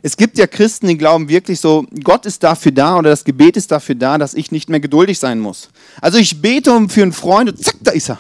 Es 0.03 0.17
gibt 0.17 0.37
ja 0.37 0.49
Christen, 0.49 0.89
die 0.89 0.99
glauben 0.99 1.29
wirklich 1.29 1.61
so, 1.61 1.87
Gott 2.03 2.27
ist 2.27 2.43
dafür 2.43 2.73
da 2.73 2.99
oder 2.99 3.11
das 3.11 3.23
Gebet 3.23 3.57
ist 3.57 3.71
dafür 3.71 3.95
da, 3.95 4.19
dass 4.19 4.35
ich 4.35 4.51
nicht 4.51 4.69
mehr 4.69 4.81
geduldig 4.81 5.21
sein 5.21 5.39
muss. 5.39 5.71
Also 6.01 6.19
ich 6.19 6.43
bete 6.43 6.89
für 6.89 7.03
einen 7.03 7.13
Freund 7.13 7.51
und 7.51 7.63
zack, 7.63 7.77
da 7.81 7.93
ist 7.93 8.11
er. 8.11 8.19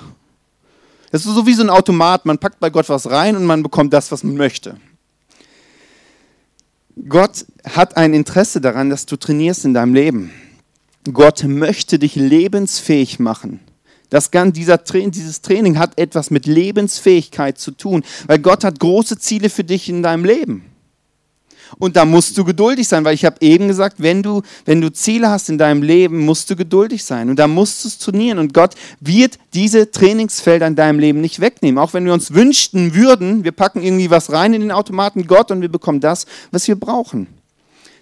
Das 1.14 1.24
ist 1.24 1.33
so 1.33 1.46
wie 1.46 1.55
so 1.55 1.62
ein 1.62 1.70
Automat, 1.70 2.27
man 2.27 2.38
packt 2.38 2.59
bei 2.59 2.70
Gott 2.70 2.88
was 2.88 3.09
rein 3.09 3.37
und 3.37 3.44
man 3.44 3.62
bekommt 3.62 3.92
das, 3.92 4.11
was 4.11 4.24
man 4.24 4.35
möchte. 4.35 4.79
Gott 7.09 7.46
hat 7.62 7.96
ein 7.96 8.14
Interesse 8.14 8.61
daran, 8.61 8.90
dass 8.90 9.07
du 9.07 9.16
trainierst 9.16 9.64
in 9.64 9.74
deinem 9.74 9.94
Leben. 9.94 10.33
Gott 11.12 11.44
möchte 11.44 12.00
dich 12.00 12.16
lebensfähig 12.16 13.20
machen. 13.20 13.61
Das, 14.11 14.33
dieser, 14.33 14.79
dieses 14.79 15.40
Training 15.40 15.79
hat 15.79 15.96
etwas 16.00 16.33
mit 16.33 16.46
Lebensfähigkeit 16.46 17.59
zu 17.59 17.70
tun, 17.70 18.03
weil 18.27 18.40
Gott 18.40 18.64
hat 18.64 18.81
große 18.81 19.16
Ziele 19.16 19.50
für 19.50 19.62
dich 19.62 19.88
in 19.88 20.03
deinem 20.03 20.24
Leben. 20.24 20.64
Und 21.79 21.96
da 21.96 22.05
musst 22.05 22.37
du 22.38 22.44
geduldig 22.44 22.88
sein, 22.88 23.05
weil 23.05 23.14
ich 23.14 23.24
habe 23.24 23.37
eben 23.40 23.68
gesagt, 23.68 23.96
wenn 23.98 24.22
du, 24.22 24.42
wenn 24.64 24.81
du 24.81 24.92
Ziele 24.92 25.31
hast 25.31 25.48
in 25.48 25.59
deinem 25.59 25.83
Leben, 25.83 26.24
musst 26.24 26.50
du 26.50 26.57
geduldig 26.57 27.05
sein. 27.05 27.31
Und 27.31 27.38
da 27.38 27.46
musst 27.46 27.85
du 27.85 27.88
es 27.88 27.98
trainieren. 27.98 28.38
Und 28.38 28.55
Gott 28.55 28.74
wird 29.00 29.38
diese 29.55 29.90
Trainingsfelder 29.90 30.66
in 30.66 30.77
deinem 30.77 30.98
Leben 30.98 31.20
nicht 31.20 31.40
wegnehmen. 31.40 31.79
Auch 31.79 31.94
wenn 31.94 32.05
wir 32.05 32.12
uns 32.12 32.33
wünschten 32.33 32.94
würden, 32.94 33.44
wir 33.44 33.53
packen 33.53 33.83
irgendwie 33.83 34.11
was 34.11 34.33
rein 34.33 34.55
in 34.55 34.61
den 34.61 34.72
Automaten 34.72 35.27
Gott 35.27 35.50
und 35.50 35.61
wir 35.61 35.70
bekommen 35.70 36.00
das, 36.00 36.27
was 36.50 36.68
wir 36.68 36.77
brauchen. 36.77 37.27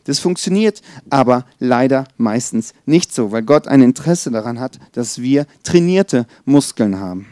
Das 0.04 0.18
funktioniert 0.18 0.82
aber 1.10 1.46
leider 1.58 2.08
meistens 2.16 2.74
nicht 2.86 3.14
so, 3.14 3.30
weil 3.30 3.42
Gott 3.42 3.68
ein 3.68 3.82
Interesse 3.82 4.30
daran 4.30 4.58
hat, 4.58 4.78
dass 4.92 5.22
wir 5.22 5.46
trainierte 5.62 6.26
Muskeln 6.44 6.98
haben. 6.98 7.26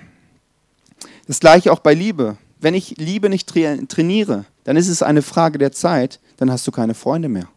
Das 1.26 1.40
gleiche 1.40 1.72
auch 1.72 1.80
bei 1.80 1.94
Liebe. 1.94 2.36
Wenn 2.60 2.74
ich 2.74 2.96
Liebe 2.98 3.28
nicht 3.30 3.48
trainiere, 3.48 4.44
dann 4.64 4.76
ist 4.76 4.88
es 4.88 5.02
eine 5.02 5.22
Frage 5.22 5.58
der 5.58 5.72
Zeit, 5.72 6.20
dann 6.36 6.50
hast 6.50 6.66
du 6.66 6.70
keine 6.70 6.94
Freunde 6.94 7.28
mehr. 7.28 7.48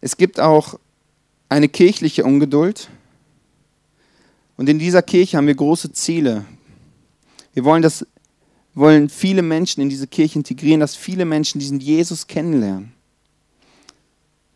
Es 0.00 0.16
gibt 0.16 0.38
auch 0.38 0.78
eine 1.48 1.68
kirchliche 1.68 2.24
Ungeduld. 2.24 2.88
Und 4.56 4.68
in 4.68 4.78
dieser 4.78 5.02
Kirche 5.02 5.36
haben 5.36 5.46
wir 5.46 5.54
große 5.54 5.92
Ziele. 5.92 6.44
Wir 7.54 7.64
wollen, 7.64 7.82
dass, 7.82 8.06
wollen 8.74 9.08
viele 9.08 9.42
Menschen 9.42 9.80
in 9.80 9.88
diese 9.88 10.06
Kirche 10.06 10.38
integrieren, 10.38 10.80
dass 10.80 10.94
viele 10.94 11.24
Menschen 11.24 11.58
diesen 11.58 11.80
Jesus 11.80 12.26
kennenlernen. 12.26 12.92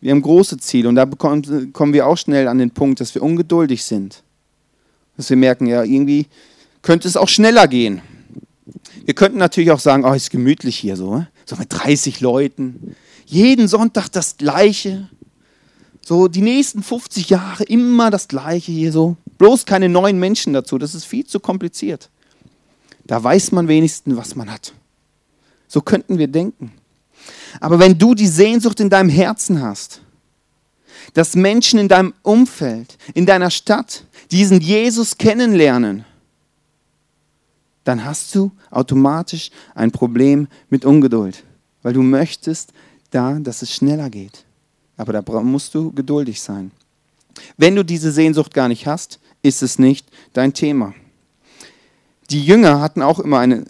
Wir 0.00 0.12
haben 0.12 0.22
große 0.22 0.58
Ziele 0.58 0.88
und 0.88 0.96
da 0.96 1.06
kommen 1.06 1.92
wir 1.92 2.06
auch 2.06 2.18
schnell 2.18 2.48
an 2.48 2.58
den 2.58 2.70
Punkt, 2.70 3.00
dass 3.00 3.14
wir 3.14 3.22
ungeduldig 3.22 3.84
sind. 3.84 4.22
Dass 5.16 5.30
wir 5.30 5.36
merken, 5.36 5.66
ja, 5.66 5.84
irgendwie 5.84 6.26
könnte 6.82 7.08
es 7.08 7.16
auch 7.16 7.28
schneller 7.28 7.68
gehen. 7.68 8.02
Wir 9.04 9.14
könnten 9.14 9.38
natürlich 9.38 9.70
auch 9.70 9.80
sagen, 9.80 10.04
oh, 10.04 10.12
ist 10.12 10.30
gemütlich 10.30 10.76
hier 10.76 10.96
so, 10.96 11.16
ne? 11.16 11.28
so 11.44 11.56
mit 11.56 11.72
30 11.72 12.20
Leuten. 12.20 12.94
Jeden 13.26 13.68
Sonntag 13.68 14.08
das 14.08 14.36
Gleiche. 14.36 15.08
So 16.04 16.28
die 16.28 16.42
nächsten 16.42 16.82
50 16.82 17.30
Jahre 17.30 17.64
immer 17.64 18.10
das 18.10 18.28
Gleiche 18.28 18.72
hier 18.72 18.92
so. 18.92 19.16
Bloß 19.38 19.64
keine 19.64 19.88
neuen 19.88 20.18
Menschen 20.18 20.52
dazu. 20.52 20.78
Das 20.78 20.94
ist 20.94 21.04
viel 21.04 21.26
zu 21.26 21.40
kompliziert. 21.40 22.10
Da 23.04 23.22
weiß 23.22 23.52
man 23.52 23.68
wenigstens, 23.68 24.16
was 24.16 24.36
man 24.36 24.50
hat. 24.50 24.72
So 25.68 25.80
könnten 25.80 26.18
wir 26.18 26.28
denken. 26.28 26.72
Aber 27.60 27.78
wenn 27.78 27.98
du 27.98 28.14
die 28.14 28.26
Sehnsucht 28.26 28.80
in 28.80 28.90
deinem 28.90 29.08
Herzen 29.08 29.62
hast, 29.62 30.00
dass 31.14 31.34
Menschen 31.34 31.78
in 31.78 31.88
deinem 31.88 32.14
Umfeld, 32.22 32.96
in 33.14 33.26
deiner 33.26 33.50
Stadt 33.50 34.04
diesen 34.30 34.60
Jesus 34.60 35.18
kennenlernen, 35.18 36.04
dann 37.84 38.04
hast 38.04 38.34
du 38.34 38.52
automatisch 38.70 39.50
ein 39.74 39.90
Problem 39.90 40.48
mit 40.70 40.84
Ungeduld, 40.84 41.44
weil 41.82 41.92
du 41.92 42.02
möchtest 42.02 42.72
da, 43.10 43.38
dass 43.38 43.62
es 43.62 43.74
schneller 43.74 44.10
geht. 44.10 44.44
Aber 44.96 45.12
da 45.12 45.22
musst 45.42 45.74
du 45.74 45.92
geduldig 45.92 46.40
sein. 46.40 46.70
Wenn 47.56 47.76
du 47.76 47.84
diese 47.84 48.12
Sehnsucht 48.12 48.54
gar 48.54 48.68
nicht 48.68 48.86
hast, 48.86 49.18
ist 49.42 49.62
es 49.62 49.78
nicht 49.78 50.06
dein 50.32 50.52
Thema. 50.52 50.94
Die 52.30 52.44
Jünger 52.44 52.80
hatten 52.80 53.02
auch 53.02 53.18
immer 53.18 53.38
eine, 53.38 53.64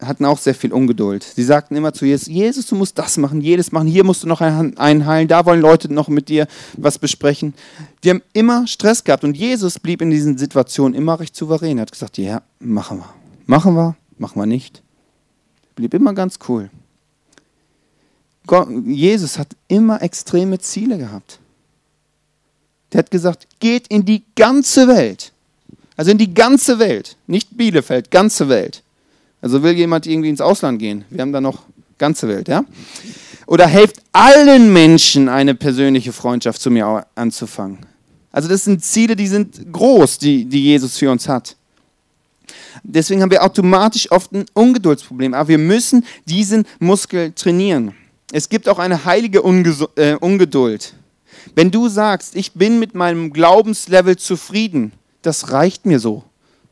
hatten 0.00 0.24
auch 0.24 0.38
sehr 0.38 0.54
viel 0.54 0.72
Ungeduld. 0.72 1.22
Sie 1.22 1.44
sagten 1.44 1.76
immer 1.76 1.92
zu 1.92 2.04
Jesus, 2.04 2.26
Jesus, 2.26 2.66
du 2.66 2.74
musst 2.74 2.98
das 2.98 3.16
machen, 3.16 3.40
jedes 3.40 3.70
machen, 3.70 3.86
hier 3.86 4.04
musst 4.04 4.22
du 4.24 4.28
noch 4.28 4.40
einen 4.40 5.06
heilen, 5.06 5.28
da 5.28 5.46
wollen 5.46 5.60
Leute 5.60 5.92
noch 5.92 6.08
mit 6.08 6.28
dir 6.28 6.46
was 6.76 6.98
besprechen. 6.98 7.54
Die 8.02 8.10
haben 8.10 8.22
immer 8.32 8.66
Stress 8.66 9.04
gehabt 9.04 9.24
und 9.24 9.36
Jesus 9.36 9.78
blieb 9.78 10.02
in 10.02 10.10
diesen 10.10 10.36
Situationen 10.36 10.94
immer 10.94 11.20
recht 11.20 11.36
souverän. 11.36 11.78
Er 11.78 11.82
hat 11.82 11.92
gesagt, 11.92 12.18
ja, 12.18 12.42
machen 12.58 12.98
wir. 12.98 13.21
Machen 13.46 13.74
wir, 13.74 13.96
machen 14.18 14.40
wir 14.40 14.46
nicht. 14.46 14.82
Blieb 15.74 15.94
immer 15.94 16.12
ganz 16.14 16.38
cool. 16.48 16.70
Jesus 18.86 19.38
hat 19.38 19.56
immer 19.68 20.02
extreme 20.02 20.58
Ziele 20.58 20.98
gehabt. 20.98 21.38
Der 22.92 22.98
hat 22.98 23.10
gesagt, 23.10 23.46
geht 23.60 23.86
in 23.88 24.04
die 24.04 24.24
ganze 24.36 24.88
Welt. 24.88 25.32
Also 25.96 26.10
in 26.10 26.18
die 26.18 26.34
ganze 26.34 26.78
Welt. 26.78 27.16
Nicht 27.26 27.56
Bielefeld, 27.56 28.10
ganze 28.10 28.48
Welt. 28.48 28.82
Also 29.40 29.62
will 29.62 29.72
jemand 29.72 30.06
irgendwie 30.06 30.28
ins 30.28 30.40
Ausland 30.40 30.78
gehen? 30.78 31.04
Wir 31.10 31.22
haben 31.22 31.32
da 31.32 31.40
noch 31.40 31.62
ganze 31.98 32.28
Welt, 32.28 32.48
ja? 32.48 32.64
Oder 33.46 33.66
helft 33.66 34.02
allen 34.12 34.72
Menschen 34.72 35.28
eine 35.28 35.54
persönliche 35.54 36.12
Freundschaft 36.12 36.60
zu 36.60 36.70
mir 36.70 37.06
anzufangen. 37.14 37.78
Also 38.30 38.48
das 38.48 38.64
sind 38.64 38.84
Ziele, 38.84 39.16
die 39.16 39.26
sind 39.26 39.72
groß, 39.72 40.18
die, 40.18 40.44
die 40.44 40.64
Jesus 40.64 40.96
für 40.96 41.10
uns 41.10 41.28
hat. 41.28 41.56
Deswegen 42.82 43.22
haben 43.22 43.30
wir 43.30 43.42
automatisch 43.42 44.10
oft 44.10 44.32
ein 44.32 44.46
Ungeduldsproblem. 44.54 45.34
Aber 45.34 45.48
wir 45.48 45.58
müssen 45.58 46.04
diesen 46.26 46.64
Muskel 46.78 47.32
trainieren. 47.32 47.94
Es 48.32 48.48
gibt 48.48 48.68
auch 48.68 48.78
eine 48.78 49.04
heilige 49.04 49.42
Unges 49.42 49.84
äh, 49.96 50.14
Ungeduld. 50.14 50.94
Wenn 51.54 51.70
du 51.70 51.88
sagst, 51.88 52.36
ich 52.36 52.52
bin 52.52 52.78
mit 52.78 52.94
meinem 52.94 53.32
Glaubenslevel 53.32 54.16
zufrieden, 54.16 54.92
das 55.22 55.50
reicht 55.50 55.86
mir 55.86 55.98
so 55.98 56.24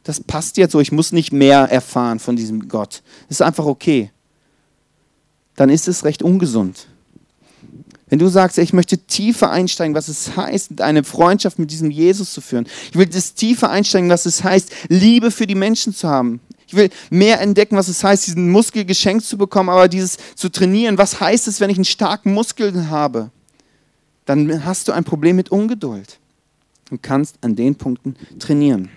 das 0.05 0.21
passt 0.21 0.57
jetzt 0.57 0.73
so, 0.73 0.81
ich 0.81 0.93
muss 0.93 1.13
nicht 1.13 1.33
mehr 1.33 1.61
erfahren 1.71 2.19
von 2.19 2.37
diesem 2.37 2.69
Gott. 2.69 3.03
Das 3.29 3.37
ist 3.37 3.43
einfach 3.43 3.67
okay. 3.67 4.11
Dann 5.57 5.69
ist 5.69 5.89
es 5.89 6.05
recht 6.05 6.23
ungesund. 6.23 6.89
Wenn 8.11 8.18
du 8.18 8.29
sagst, 8.29 8.59
ich 8.59 8.73
möchte 8.73 8.99
tiefer 8.99 9.51
einsteigen, 9.51 9.94
was 9.94 10.09
es 10.09 10.37
heißt, 10.37 10.81
eine 10.81 11.05
Freundschaft 11.05 11.61
mit 11.61 11.70
diesem 11.70 11.92
Jesus 11.92 12.33
zu 12.33 12.40
führen. 12.40 12.66
Ich 12.90 12.99
will 12.99 13.07
das 13.07 13.35
tiefer 13.35 13.70
einsteigen, 13.70 14.11
was 14.11 14.27
es 14.27 14.42
heißt, 14.42 14.73
Liebe 14.88 15.31
für 15.31 15.46
die 15.46 15.55
Menschen 15.55 15.94
zu 15.94 16.09
haben. 16.09 16.40
Ich 16.66 16.75
will 16.75 16.90
mehr 17.11 17.40
entdecken, 17.40 17.77
was 17.77 17.88
es 17.88 18.03
heißt, 18.03 18.27
diesen 18.27 18.51
Muskel 18.51 18.85
geschenkt 18.85 19.25
zu 19.25 19.38
bekommen, 19.38 19.68
aber 19.68 19.87
dieses 19.88 20.18
zu 20.35 20.51
trainieren. 20.51 20.99
Was 20.99 21.20
heißt 21.20 21.46
es, 21.46 21.61
wenn 21.61 21.70
ich 21.70 21.77
einen 21.77 21.85
starken 21.85 22.35
Muskel 22.35 22.90
habe? 22.90 23.31
Dann 24.25 24.64
hast 24.64 24.88
du 24.88 24.92
ein 24.92 25.05
Problem 25.05 25.37
mit 25.37 25.51
Ungeduld 25.51 26.18
und 26.90 27.03
kannst 27.03 27.37
an 27.42 27.55
den 27.55 27.77
Punkten 27.77 28.16
trainieren. 28.40 28.88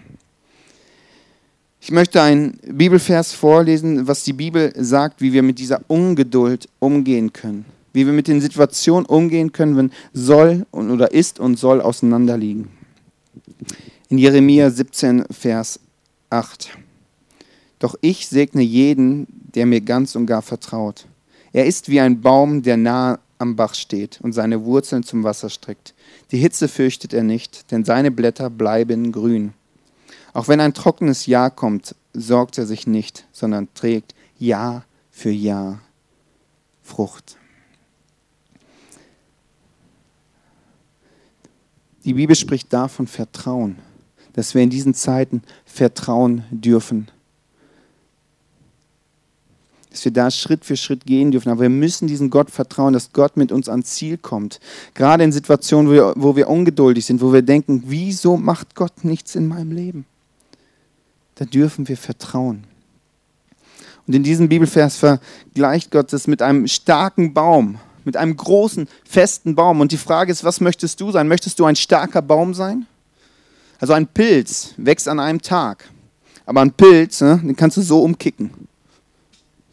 Ich 1.81 1.91
möchte 1.91 2.19
einen 2.21 2.57
Bibelvers 2.63 3.33
vorlesen, 3.33 4.07
was 4.07 4.23
die 4.23 4.33
Bibel 4.33 4.73
sagt, 4.75 5.21
wie 5.21 5.33
wir 5.33 5.43
mit 5.43 5.59
dieser 5.59 5.81
Ungeduld 5.87 6.67
umgehen 6.79 7.31
können. 7.31 7.65
Wie 7.93 8.05
wir 8.05 8.13
mit 8.13 8.27
den 8.27 8.41
Situationen 8.41 9.05
umgehen 9.05 9.51
können, 9.51 9.77
wenn 9.77 9.91
soll 10.11 10.65
oder 10.71 11.11
ist 11.11 11.39
und 11.39 11.57
soll 11.57 11.79
auseinanderliegen. 11.79 12.69
In 14.09 14.17
Jeremia 14.17 14.69
17, 14.69 15.25
Vers 15.31 15.79
8. 16.29 16.69
Doch 17.79 17.95
ich 18.01 18.27
segne 18.27 18.61
jeden, 18.61 19.27
der 19.53 19.65
mir 19.65 19.81
ganz 19.81 20.15
und 20.15 20.25
gar 20.25 20.41
vertraut. 20.41 21.05
Er 21.51 21.65
ist 21.65 21.89
wie 21.89 21.99
ein 21.99 22.21
Baum, 22.21 22.63
der 22.63 22.77
nahe 22.77 23.19
am 23.37 23.55
Bach 23.55 23.75
steht 23.75 24.19
und 24.21 24.33
seine 24.33 24.65
Wurzeln 24.65 25.03
zum 25.03 25.23
Wasser 25.23 25.49
streckt. 25.49 25.93
Die 26.31 26.37
Hitze 26.37 26.67
fürchtet 26.67 27.13
er 27.13 27.23
nicht, 27.23 27.71
denn 27.71 27.85
seine 27.85 28.09
Blätter 28.09 28.49
bleiben 28.49 29.11
grün. 29.11 29.53
Auch 30.33 30.47
wenn 30.47 30.59
ein 30.59 30.73
trockenes 30.73 31.27
Jahr 31.27 31.51
kommt, 31.51 31.95
sorgt 32.13 32.57
er 32.57 32.65
sich 32.65 32.87
nicht, 32.87 33.25
sondern 33.31 33.67
trägt 33.75 34.15
Jahr 34.39 34.85
für 35.11 35.29
Jahr 35.29 35.79
Frucht. 36.81 37.37
Die 42.05 42.13
Bibel 42.13 42.35
spricht 42.35 42.71
davon 42.73 43.07
Vertrauen, 43.07 43.77
dass 44.33 44.53
wir 44.53 44.61
in 44.61 44.69
diesen 44.69 44.93
Zeiten 44.93 45.41
vertrauen 45.65 46.43
dürfen. 46.51 47.09
Dass 49.89 50.03
wir 50.05 50.11
da 50.11 50.31
Schritt 50.31 50.65
für 50.65 50.75
Schritt 50.75 51.05
gehen 51.05 51.31
dürfen. 51.31 51.49
Aber 51.49 51.61
wir 51.61 51.69
müssen 51.69 52.07
diesem 52.07 52.29
Gott 52.29 52.49
vertrauen, 52.49 52.93
dass 52.93 53.13
Gott 53.13 53.37
mit 53.37 53.51
uns 53.51 53.69
ans 53.69 53.91
Ziel 53.91 54.17
kommt. 54.17 54.59
Gerade 54.95 55.23
in 55.23 55.31
Situationen, 55.31 55.89
wo 55.89 55.93
wir, 55.93 56.13
wo 56.15 56.35
wir 56.35 56.49
ungeduldig 56.49 57.05
sind, 57.05 57.21
wo 57.21 57.31
wir 57.31 57.43
denken, 57.43 57.83
wieso 57.85 58.37
macht 58.37 58.75
Gott 58.75 59.03
nichts 59.03 59.35
in 59.35 59.47
meinem 59.47 59.71
Leben? 59.71 60.05
da 61.35 61.45
dürfen 61.45 61.87
wir 61.87 61.97
vertrauen. 61.97 62.63
Und 64.05 64.15
in 64.15 64.23
diesem 64.23 64.49
Bibelvers 64.49 64.97
vergleicht 64.97 65.91
Gott 65.91 66.11
es 66.13 66.27
mit 66.27 66.41
einem 66.41 66.67
starken 66.67 67.33
Baum, 67.33 67.79
mit 68.05 68.17
einem 68.17 68.35
großen, 68.35 68.87
festen 69.03 69.55
Baum. 69.55 69.81
Und 69.81 69.91
die 69.91 69.97
Frage 69.97 70.31
ist, 70.31 70.43
was 70.43 70.61
möchtest 70.61 70.99
du 71.01 71.11
sein? 71.11 71.27
Möchtest 71.27 71.59
du 71.59 71.65
ein 71.65 71.75
starker 71.75 72.21
Baum 72.21 72.53
sein? 72.53 72.85
Also 73.79 73.93
ein 73.93 74.07
Pilz 74.07 74.73
wächst 74.77 75.07
an 75.07 75.19
einem 75.19 75.41
Tag. 75.41 75.89
Aber 76.45 76.61
ein 76.61 76.71
Pilz, 76.71 77.21
ne, 77.21 77.39
den 77.43 77.55
kannst 77.55 77.77
du 77.77 77.81
so 77.81 78.03
umkicken. 78.03 78.51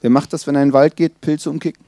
Wer 0.00 0.10
macht 0.10 0.32
das, 0.32 0.46
wenn 0.46 0.54
er 0.54 0.62
in 0.62 0.68
den 0.68 0.74
Wald 0.74 0.96
geht? 0.96 1.20
Pilze 1.20 1.50
umkicken. 1.50 1.84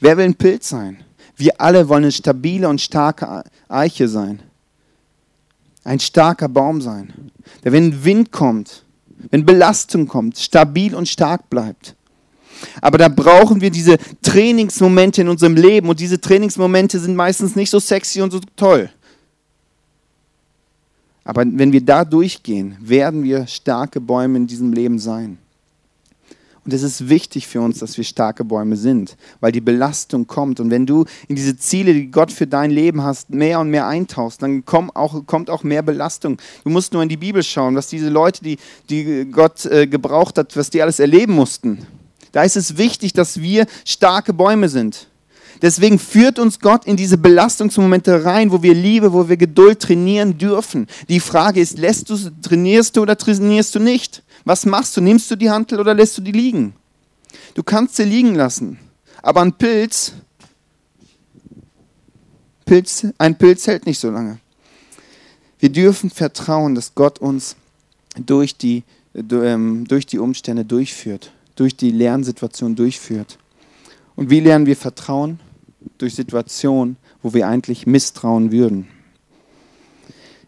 Wer 0.00 0.16
will 0.16 0.24
ein 0.24 0.34
Pilz 0.34 0.68
sein? 0.68 0.98
Wir 1.36 1.60
alle 1.60 1.88
wollen 1.88 2.04
eine 2.04 2.12
stabile 2.12 2.68
und 2.68 2.80
starke 2.80 3.44
Eiche 3.68 4.08
sein 4.08 4.42
ein 5.86 6.00
starker 6.00 6.48
Baum 6.48 6.80
sein, 6.80 7.12
der, 7.64 7.72
wenn 7.72 8.04
Wind 8.04 8.32
kommt, 8.32 8.82
wenn 9.30 9.46
Belastung 9.46 10.08
kommt, 10.08 10.36
stabil 10.36 10.94
und 10.94 11.08
stark 11.08 11.48
bleibt. 11.48 11.94
Aber 12.80 12.98
da 12.98 13.08
brauchen 13.08 13.60
wir 13.60 13.70
diese 13.70 13.96
Trainingsmomente 14.22 15.22
in 15.22 15.28
unserem 15.28 15.54
Leben 15.54 15.88
und 15.88 16.00
diese 16.00 16.20
Trainingsmomente 16.20 16.98
sind 16.98 17.16
meistens 17.16 17.56
nicht 17.56 17.70
so 17.70 17.78
sexy 17.78 18.20
und 18.22 18.30
so 18.30 18.40
toll. 18.56 18.90
Aber 21.24 21.44
wenn 21.44 21.72
wir 21.72 21.80
da 21.80 22.04
durchgehen, 22.04 22.76
werden 22.80 23.24
wir 23.24 23.46
starke 23.48 24.00
Bäume 24.00 24.38
in 24.38 24.46
diesem 24.46 24.72
Leben 24.72 24.98
sein. 24.98 25.38
Und 26.66 26.72
es 26.72 26.82
ist 26.82 27.08
wichtig 27.08 27.46
für 27.46 27.60
uns, 27.60 27.78
dass 27.78 27.96
wir 27.96 28.02
starke 28.02 28.44
Bäume 28.44 28.76
sind, 28.76 29.16
weil 29.38 29.52
die 29.52 29.60
Belastung 29.60 30.26
kommt. 30.26 30.58
Und 30.58 30.70
wenn 30.70 30.84
du 30.84 31.04
in 31.28 31.36
diese 31.36 31.56
Ziele, 31.56 31.94
die 31.94 32.10
Gott 32.10 32.32
für 32.32 32.48
dein 32.48 32.72
Leben 32.72 33.04
hast, 33.04 33.30
mehr 33.30 33.60
und 33.60 33.70
mehr 33.70 33.86
eintauchst, 33.86 34.42
dann 34.42 34.64
kommt 34.64 34.96
auch, 34.96 35.24
kommt 35.26 35.48
auch 35.48 35.62
mehr 35.62 35.82
Belastung. 35.82 36.38
Du 36.64 36.70
musst 36.70 36.92
nur 36.92 37.04
in 37.04 37.08
die 37.08 37.16
Bibel 37.16 37.44
schauen, 37.44 37.76
was 37.76 37.86
diese 37.86 38.08
Leute, 38.08 38.42
die, 38.42 38.58
die 38.90 39.26
Gott 39.30 39.64
äh, 39.66 39.86
gebraucht 39.86 40.38
hat, 40.38 40.56
was 40.56 40.68
die 40.70 40.82
alles 40.82 40.98
erleben 40.98 41.34
mussten. 41.34 41.86
Da 42.36 42.42
ist 42.42 42.58
es 42.58 42.76
wichtig, 42.76 43.14
dass 43.14 43.40
wir 43.40 43.66
starke 43.86 44.34
Bäume 44.34 44.68
sind. 44.68 45.06
Deswegen 45.62 45.98
führt 45.98 46.38
uns 46.38 46.60
Gott 46.60 46.84
in 46.84 46.94
diese 46.94 47.16
Belastungsmomente 47.16 48.26
rein, 48.26 48.52
wo 48.52 48.62
wir 48.62 48.74
Liebe, 48.74 49.14
wo 49.14 49.30
wir 49.30 49.38
Geduld 49.38 49.80
trainieren 49.80 50.36
dürfen. 50.36 50.86
Die 51.08 51.20
Frage 51.20 51.62
ist, 51.62 51.78
lässt 51.78 52.10
du, 52.10 52.18
trainierst 52.42 52.94
du 52.94 53.00
oder 53.00 53.16
trainierst 53.16 53.74
du 53.74 53.78
nicht? 53.78 54.22
Was 54.44 54.66
machst 54.66 54.94
du? 54.98 55.00
Nimmst 55.00 55.30
du 55.30 55.36
die 55.36 55.48
Hantel 55.48 55.80
oder 55.80 55.94
lässt 55.94 56.18
du 56.18 56.20
die 56.20 56.32
liegen? 56.32 56.74
Du 57.54 57.62
kannst 57.62 57.96
sie 57.96 58.04
liegen 58.04 58.34
lassen. 58.34 58.80
Aber 59.22 59.40
ein 59.40 59.54
Pilz, 59.54 60.12
Pilz, 62.66 63.06
ein 63.16 63.38
Pilz 63.38 63.66
hält 63.66 63.86
nicht 63.86 63.98
so 63.98 64.10
lange. 64.10 64.40
Wir 65.58 65.70
dürfen 65.70 66.10
vertrauen, 66.10 66.74
dass 66.74 66.94
Gott 66.94 67.18
uns 67.18 67.56
durch 68.14 68.58
die, 68.58 68.82
ähm, 69.14 69.86
durch 69.88 70.04
die 70.04 70.18
Umstände 70.18 70.66
durchführt, 70.66 71.32
durch 71.56 71.76
die 71.76 71.90
Lernsituation 71.90 72.76
durchführt. 72.76 73.38
Und 74.14 74.30
wie 74.30 74.40
lernen 74.40 74.66
wir 74.66 74.76
Vertrauen? 74.76 75.40
Durch 75.98 76.14
Situationen, 76.14 76.96
wo 77.22 77.34
wir 77.34 77.48
eigentlich 77.48 77.86
misstrauen 77.86 78.52
würden. 78.52 78.88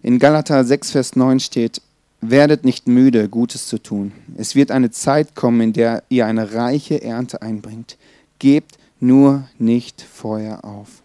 In 0.02 0.18
Galater 0.18 0.64
6, 0.64 0.92
Vers 0.92 1.16
9 1.16 1.40
steht, 1.40 1.82
Werdet 2.20 2.64
nicht 2.64 2.88
müde, 2.88 3.28
Gutes 3.28 3.68
zu 3.68 3.78
tun. 3.78 4.12
Es 4.36 4.56
wird 4.56 4.72
eine 4.72 4.90
Zeit 4.90 5.36
kommen, 5.36 5.60
in 5.60 5.72
der 5.72 6.02
ihr 6.08 6.26
eine 6.26 6.52
reiche 6.52 7.00
Ernte 7.00 7.42
einbringt. 7.42 7.96
Gebt 8.40 8.76
nur 8.98 9.48
nicht 9.58 10.02
Feuer 10.02 10.64
auf. 10.64 11.02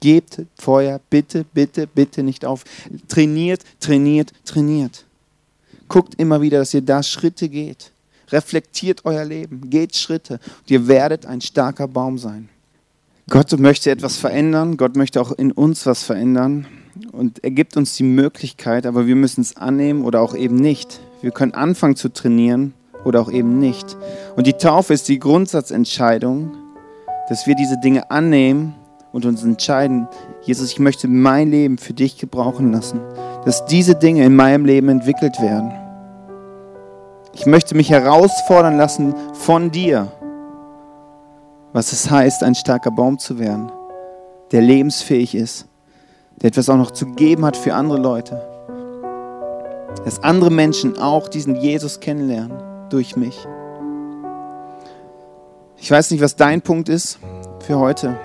Gebt 0.00 0.42
Feuer 0.56 1.00
bitte, 1.08 1.44
bitte, 1.54 1.86
bitte 1.86 2.24
nicht 2.24 2.44
auf. 2.44 2.64
Trainiert, 3.06 3.62
trainiert, 3.78 4.32
trainiert. 4.44 5.04
Guckt 5.86 6.16
immer 6.16 6.40
wieder, 6.40 6.58
dass 6.58 6.74
ihr 6.74 6.82
da 6.82 7.02
Schritte 7.02 7.48
geht. 7.48 7.92
Reflektiert 8.32 9.04
euer 9.04 9.24
Leben, 9.24 9.70
geht 9.70 9.96
Schritte 9.96 10.34
und 10.34 10.70
ihr 10.70 10.88
werdet 10.88 11.26
ein 11.26 11.40
starker 11.40 11.88
Baum 11.88 12.18
sein. 12.18 12.48
Gott 13.28 13.56
möchte 13.58 13.90
etwas 13.90 14.16
verändern, 14.16 14.76
Gott 14.76 14.96
möchte 14.96 15.20
auch 15.20 15.32
in 15.32 15.52
uns 15.52 15.86
was 15.86 16.02
verändern 16.02 16.66
und 17.12 17.42
er 17.44 17.50
gibt 17.50 17.76
uns 17.76 17.96
die 17.96 18.02
Möglichkeit, 18.02 18.86
aber 18.86 19.06
wir 19.06 19.16
müssen 19.16 19.40
es 19.40 19.56
annehmen 19.56 20.04
oder 20.04 20.20
auch 20.20 20.34
eben 20.34 20.56
nicht. 20.56 21.00
Wir 21.22 21.30
können 21.30 21.54
anfangen 21.54 21.96
zu 21.96 22.08
trainieren 22.12 22.74
oder 23.04 23.20
auch 23.20 23.30
eben 23.30 23.58
nicht. 23.58 23.96
Und 24.36 24.46
die 24.46 24.54
Taufe 24.54 24.94
ist 24.94 25.08
die 25.08 25.18
Grundsatzentscheidung, 25.18 26.52
dass 27.28 27.46
wir 27.46 27.54
diese 27.54 27.78
Dinge 27.78 28.10
annehmen 28.10 28.74
und 29.12 29.26
uns 29.26 29.42
entscheiden, 29.42 30.08
Jesus, 30.42 30.72
ich 30.72 30.78
möchte 30.78 31.08
mein 31.08 31.50
Leben 31.50 31.78
für 31.78 31.92
dich 31.92 32.18
gebrauchen 32.18 32.72
lassen, 32.72 33.00
dass 33.44 33.64
diese 33.66 33.94
Dinge 33.94 34.24
in 34.24 34.34
meinem 34.34 34.64
Leben 34.64 34.88
entwickelt 34.88 35.40
werden. 35.40 35.72
Ich 37.32 37.46
möchte 37.46 37.76
mich 37.76 37.90
herausfordern 37.90 38.76
lassen 38.76 39.14
von 39.34 39.70
dir, 39.70 40.10
was 41.72 41.92
es 41.92 42.10
heißt, 42.10 42.42
ein 42.42 42.54
starker 42.54 42.90
Baum 42.90 43.18
zu 43.18 43.38
werden, 43.38 43.70
der 44.50 44.60
lebensfähig 44.62 45.34
ist, 45.34 45.66
der 46.42 46.48
etwas 46.48 46.68
auch 46.68 46.76
noch 46.76 46.90
zu 46.90 47.06
geben 47.06 47.44
hat 47.44 47.56
für 47.56 47.74
andere 47.74 47.98
Leute. 47.98 48.42
Dass 50.04 50.22
andere 50.22 50.50
Menschen 50.50 50.98
auch 50.98 51.28
diesen 51.28 51.56
Jesus 51.56 52.00
kennenlernen 52.00 52.58
durch 52.90 53.16
mich. 53.16 53.46
Ich 55.76 55.90
weiß 55.90 56.10
nicht, 56.10 56.22
was 56.22 56.36
dein 56.36 56.62
Punkt 56.62 56.88
ist 56.88 57.18
für 57.60 57.78
heute, 57.78 58.16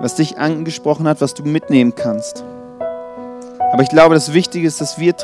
was 0.00 0.14
dich 0.14 0.38
angesprochen 0.38 1.08
hat, 1.08 1.20
was 1.20 1.34
du 1.34 1.42
mitnehmen 1.42 1.94
kannst. 1.94 2.44
Aber 3.72 3.82
ich 3.82 3.88
glaube, 3.88 4.14
das 4.14 4.32
Wichtige 4.32 4.66
ist, 4.66 4.80
dass 4.80 4.98
wir, 4.98 5.14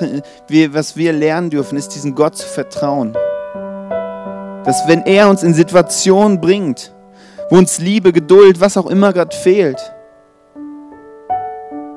wir, 0.49 0.75
was 0.75 0.97
wir 0.97 1.13
lernen 1.13 1.51
dürfen, 1.51 1.79
ist 1.79 1.95
diesem 1.95 2.15
Gott 2.15 2.37
zu 2.37 2.47
vertrauen. 2.47 3.13
Dass 4.65 4.87
wenn 4.87 5.03
er 5.07 5.29
uns 5.29 5.43
in 5.43 5.55
Situationen 5.55 6.41
bringt, 6.41 6.93
wo 7.51 7.57
uns 7.57 7.79
Liebe, 7.79 8.13
Geduld, 8.13 8.61
was 8.61 8.77
auch 8.77 8.87
immer 8.87 9.13
gerade 9.13 9.35
fehlt, 9.35 9.79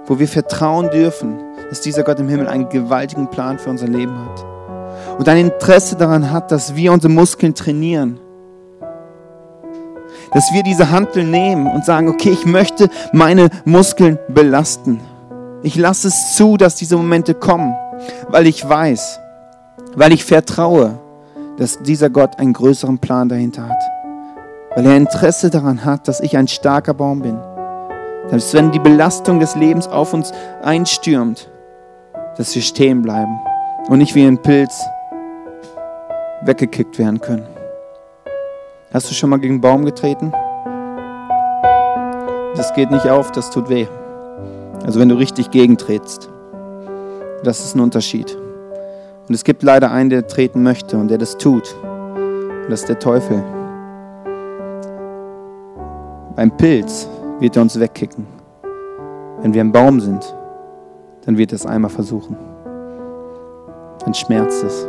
wo 0.05 0.19
wir 0.19 0.27
vertrauen 0.27 0.89
dürfen, 0.91 1.39
dass 1.69 1.81
dieser 1.81 2.03
Gott 2.03 2.19
im 2.19 2.29
Himmel 2.29 2.47
einen 2.47 2.69
gewaltigen 2.69 3.29
Plan 3.29 3.58
für 3.58 3.69
unser 3.69 3.88
Leben 3.88 4.17
hat. 4.17 4.45
Und 5.17 5.27
ein 5.27 5.38
Interesse 5.38 5.95
daran 5.95 6.31
hat, 6.31 6.51
dass 6.51 6.75
wir 6.75 6.91
unsere 6.91 7.12
Muskeln 7.12 7.55
trainieren. 7.55 8.19
Dass 10.31 10.51
wir 10.53 10.63
diese 10.63 10.91
Hantel 10.91 11.23
nehmen 11.23 11.67
und 11.67 11.86
sagen, 11.86 12.10
okay, 12.10 12.31
ich 12.31 12.45
möchte 12.45 12.89
meine 13.13 13.49
Muskeln 13.63 14.19
belasten. 14.27 14.99
Ich 15.65 15.75
lasse 15.75 16.10
es 16.10 16.36
zu, 16.36 16.58
dass 16.58 16.75
diese 16.75 16.95
Momente 16.95 17.34
kommen, 17.34 17.75
weil 18.28 18.45
ich 18.45 18.69
weiß, 18.69 19.19
weil 19.95 20.13
ich 20.13 20.23
vertraue, 20.23 20.99
dass 21.58 21.82
dieser 21.82 22.12
Gott 22.12 22.38
einen 22.38 22.54
größeren 22.54 22.99
Plan 22.99 23.30
dahinter 23.30 23.67
hat. 23.69 23.84
Weil 24.75 24.86
er 24.86 24.95
Interesse 24.95 25.49
daran 25.49 25.84
hat, 25.84 26.08
dass 26.08 26.19
ich 26.19 26.38
ein 26.38 26.47
starker 26.47 26.93
Baum 26.93 27.23
bin. 27.23 27.39
Dass 28.30 28.54
wenn 28.54 28.71
die 28.73 28.80
Belastung 28.80 29.39
des 29.39 29.56
Lebens 29.56 29.88
auf 29.88 30.13
uns 30.13 30.32
einstürmt, 30.62 31.49
dass 32.38 32.54
wir 32.54 32.62
stehen 32.62 33.01
bleiben 33.01 33.39
und 33.88 33.97
nicht 33.97 34.13
wie 34.13 34.28
ein 34.28 34.39
Pilz 34.39 34.86
weggekickt 36.43 36.99
werden 36.99 37.19
können. 37.19 37.47
Hast 38.93 39.10
du 39.10 39.15
schon 39.15 39.32
mal 39.32 39.39
gegen 39.39 39.56
einen 39.56 39.62
Baum 39.62 39.84
getreten? 39.84 40.32
Das 42.56 42.71
geht 42.75 42.91
nicht 42.91 43.10
auf, 43.10 43.32
das 43.32 43.49
tut 43.49 43.67
weh. 43.67 43.88
Also 44.83 44.99
wenn 44.99 45.09
du 45.09 45.15
richtig 45.15 45.51
gegentrittst. 45.51 46.29
Das 47.43 47.59
ist 47.59 47.75
ein 47.75 47.79
Unterschied. 47.79 48.35
Und 49.27 49.33
es 49.33 49.43
gibt 49.43 49.63
leider 49.63 49.91
einen, 49.91 50.09
der 50.09 50.27
treten 50.27 50.63
möchte 50.63 50.97
und 50.97 51.09
der 51.09 51.17
das 51.17 51.38
tut. 51.38 51.75
Und 51.83 52.69
das 52.69 52.81
ist 52.81 52.89
der 52.89 52.99
Teufel. 52.99 53.43
Beim 56.35 56.55
Pilz 56.57 57.07
wird 57.39 57.55
er 57.55 57.61
uns 57.61 57.79
wegkicken. 57.79 58.27
Wenn 59.41 59.53
wir 59.53 59.61
ein 59.61 59.71
Baum 59.71 59.99
sind, 59.99 60.35
dann 61.25 61.38
wird 61.38 61.51
er 61.51 61.55
es 61.55 61.65
einmal 61.65 61.91
versuchen. 61.91 62.35
Dann 64.03 64.13
schmerzt 64.13 64.63
es. 64.63 64.88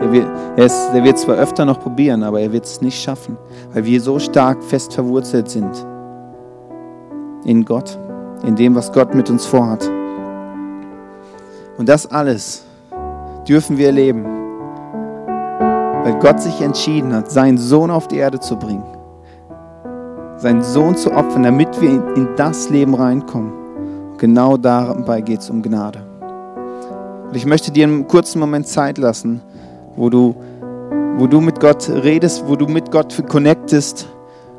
Er 0.00 0.12
wird, 0.12 0.26
er, 0.56 0.66
ist, 0.66 0.90
er 0.94 1.02
wird 1.02 1.18
zwar 1.18 1.36
öfter 1.36 1.64
noch 1.64 1.80
probieren, 1.80 2.22
aber 2.22 2.40
er 2.40 2.52
wird 2.52 2.64
es 2.64 2.80
nicht 2.80 3.00
schaffen, 3.00 3.36
weil 3.72 3.84
wir 3.84 4.00
so 4.00 4.18
stark 4.18 4.62
fest 4.62 4.94
verwurzelt 4.94 5.48
sind 5.48 5.86
in 7.44 7.64
Gott 7.64 7.98
in 8.44 8.56
dem, 8.56 8.74
was 8.74 8.92
Gott 8.92 9.14
mit 9.14 9.30
uns 9.30 9.46
vorhat. 9.46 9.88
Und 11.76 11.88
das 11.88 12.10
alles 12.10 12.64
dürfen 13.48 13.78
wir 13.78 13.86
erleben, 13.86 14.24
weil 16.04 16.18
Gott 16.18 16.40
sich 16.40 16.60
entschieden 16.60 17.14
hat, 17.14 17.30
seinen 17.30 17.58
Sohn 17.58 17.90
auf 17.90 18.08
die 18.08 18.16
Erde 18.16 18.40
zu 18.40 18.56
bringen, 18.56 18.84
seinen 20.36 20.62
Sohn 20.62 20.96
zu 20.96 21.12
opfern, 21.12 21.44
damit 21.44 21.80
wir 21.80 21.90
in 22.16 22.28
das 22.36 22.68
Leben 22.70 22.94
reinkommen. 22.94 23.52
Und 24.10 24.18
genau 24.18 24.56
dabei 24.56 25.20
geht 25.20 25.40
es 25.40 25.50
um 25.50 25.62
Gnade. 25.62 26.00
Und 27.28 27.36
ich 27.36 27.46
möchte 27.46 27.70
dir 27.70 27.86
einen 27.86 28.06
kurzen 28.08 28.40
Moment 28.40 28.66
Zeit 28.66 28.98
lassen, 28.98 29.42
wo 29.96 30.10
du, 30.10 30.34
wo 31.16 31.26
du 31.26 31.40
mit 31.40 31.60
Gott 31.60 31.88
redest, 31.88 32.44
wo 32.46 32.56
du 32.56 32.66
mit 32.66 32.90
Gott 32.90 33.22
connectest 33.28 34.08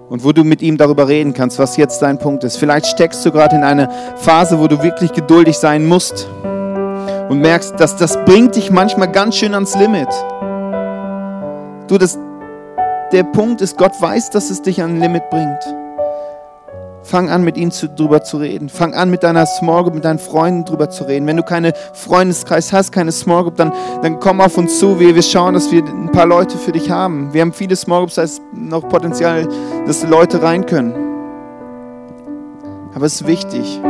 und 0.09 0.23
wo 0.23 0.31
du 0.31 0.43
mit 0.43 0.61
ihm 0.61 0.77
darüber 0.77 1.07
reden 1.07 1.33
kannst, 1.33 1.59
was 1.59 1.77
jetzt 1.77 2.01
dein 2.01 2.17
Punkt 2.17 2.43
ist. 2.43 2.57
Vielleicht 2.57 2.87
steckst 2.87 3.25
du 3.25 3.31
gerade 3.31 3.55
in 3.55 3.63
einer 3.63 3.89
Phase, 4.17 4.59
wo 4.59 4.67
du 4.67 4.81
wirklich 4.83 5.13
geduldig 5.13 5.57
sein 5.57 5.85
musst 5.85 6.27
und 7.29 7.39
merkst, 7.39 7.79
dass 7.79 7.95
das 7.95 8.17
bringt 8.25 8.55
dich 8.55 8.71
manchmal 8.71 9.11
ganz 9.11 9.35
schön 9.35 9.53
ans 9.53 9.75
Limit. 9.75 10.09
Du, 11.87 11.97
das, 11.97 12.17
der 13.11 13.23
Punkt 13.23 13.61
ist, 13.61 13.77
Gott 13.77 13.93
weiß, 13.99 14.31
dass 14.31 14.49
es 14.49 14.61
dich 14.61 14.81
an 14.81 14.95
ein 14.95 14.99
Limit 14.99 15.29
bringt. 15.29 15.78
Fang 17.09 17.31
an, 17.31 17.43
mit 17.43 17.57
ihnen 17.57 17.71
zu, 17.71 17.89
drüber 17.89 18.23
zu 18.23 18.37
reden. 18.37 18.69
Fang 18.69 18.93
an, 18.93 19.09
mit 19.09 19.23
deiner 19.23 19.47
Small 19.47 19.81
Group, 19.81 19.95
mit 19.95 20.05
deinen 20.05 20.19
Freunden 20.19 20.63
drüber 20.63 20.91
zu 20.91 21.05
reden. 21.05 21.25
Wenn 21.25 21.37
du 21.37 21.43
keine 21.43 21.73
Freundeskreis 21.93 22.71
hast, 22.71 22.91
keine 22.91 23.11
Small 23.11 23.41
Group, 23.41 23.55
dann, 23.55 23.73
dann 24.03 24.19
komm 24.19 24.39
auf 24.41 24.59
uns 24.59 24.77
zu. 24.77 24.99
Wir, 24.99 25.15
wir 25.15 25.23
schauen, 25.23 25.55
dass 25.55 25.71
wir 25.71 25.83
ein 25.83 26.11
paar 26.11 26.27
Leute 26.27 26.55
für 26.55 26.71
dich 26.71 26.91
haben. 26.91 27.33
Wir 27.33 27.41
haben 27.41 27.51
viele 27.51 27.75
Small 27.75 28.01
Groups, 28.01 28.15
da 28.15 28.21
ist 28.21 28.43
noch 28.53 28.87
Potenzial, 28.87 29.47
dass 29.87 30.07
Leute 30.07 30.43
rein 30.43 30.67
können. 30.67 30.93
Aber 32.93 33.07
es 33.07 33.21
ist 33.21 33.25
wichtig. 33.27 33.81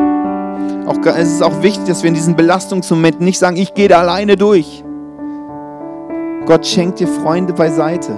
Auch, 0.88 0.98
es 1.06 1.34
ist 1.34 1.44
auch 1.44 1.62
wichtig, 1.62 1.88
dass 1.88 2.04
wir 2.04 2.08
in 2.08 2.16
diesen 2.16 2.38
Belastungsmomenten 2.38 3.26
nicht 3.26 3.38
sagen, 3.38 3.58
ich 3.58 3.74
gehe 3.74 3.90
da 3.90 4.00
alleine 4.00 4.38
durch. 4.38 4.82
Gott 6.46 6.66
schenkt 6.66 7.02
dir 7.02 7.08
Freunde 7.10 7.52
beiseite. 7.52 8.14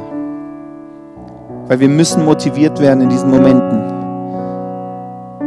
Weil 1.66 1.80
wir 1.80 1.90
müssen 1.90 2.24
motiviert 2.24 2.80
werden 2.80 3.02
in 3.02 3.10
diesen 3.10 3.32
Momenten. 3.32 3.91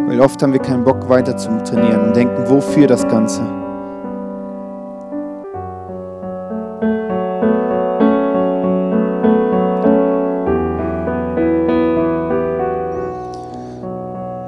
Weil 0.07 0.21
oft 0.21 0.43
haben 0.43 0.53
wir 0.53 0.61
keinen 0.61 0.85
Bock 0.85 1.09
weiter 1.09 1.35
zu 1.37 1.49
trainieren 1.64 2.09
und 2.09 2.17
denken, 2.17 2.45
wofür 2.47 2.87
das 2.87 3.09
Ganze? 3.09 3.40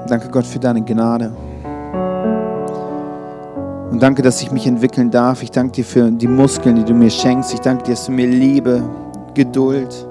Danke 0.06 0.28
Gott 0.30 0.46
für 0.46 0.58
deine 0.58 0.82
Gnade. 0.82 1.32
Und 3.90 4.02
danke, 4.02 4.20
dass 4.20 4.42
ich 4.42 4.52
mich 4.52 4.66
entwickeln 4.66 5.10
darf. 5.10 5.42
Ich 5.42 5.50
danke 5.50 5.72
dir 5.72 5.84
für 5.84 6.10
die 6.10 6.28
Muskeln, 6.28 6.76
die 6.76 6.84
du 6.84 6.92
mir 6.92 7.10
schenkst. 7.10 7.54
Ich 7.54 7.60
danke 7.60 7.84
dir, 7.84 7.92
dass 7.92 8.04
du 8.04 8.12
mir 8.12 8.26
Liebe, 8.26 8.82
Geduld, 9.32 10.06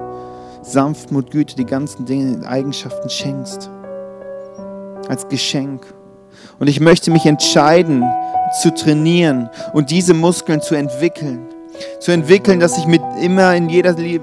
Sanftmut, 0.63 1.29
Güte, 1.29 1.55
die 1.55 1.65
ganzen 1.65 2.05
Dinge, 2.05 2.47
Eigenschaften 2.47 3.09
schenkst 3.09 3.69
als 5.09 5.27
Geschenk. 5.27 5.85
Und 6.59 6.67
ich 6.67 6.79
möchte 6.79 7.11
mich 7.11 7.25
entscheiden, 7.25 8.03
zu 8.61 8.73
trainieren 8.73 9.49
und 9.73 9.91
diese 9.91 10.13
Muskeln 10.13 10.61
zu 10.61 10.75
entwickeln. 10.75 11.47
Zu 11.99 12.11
entwickeln, 12.11 12.59
dass 12.59 12.77
ich 12.77 12.85
mit 12.85 13.01
immer 13.21 13.53
in 13.55 13.69
jeder 13.69 13.97
äh, 13.97 14.19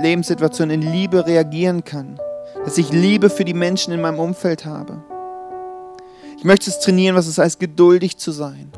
Lebenssituation 0.00 0.70
in 0.70 0.80
Liebe 0.80 1.26
reagieren 1.26 1.84
kann. 1.84 2.18
Dass 2.64 2.78
ich 2.78 2.90
Liebe 2.92 3.28
für 3.28 3.44
die 3.44 3.54
Menschen 3.54 3.92
in 3.92 4.00
meinem 4.00 4.18
Umfeld 4.18 4.64
habe. 4.64 5.02
Ich 6.38 6.44
möchte 6.44 6.70
es 6.70 6.80
trainieren, 6.80 7.14
was 7.14 7.26
es 7.26 7.38
heißt, 7.38 7.60
geduldig 7.60 8.16
zu 8.16 8.30
sein. 8.30 8.72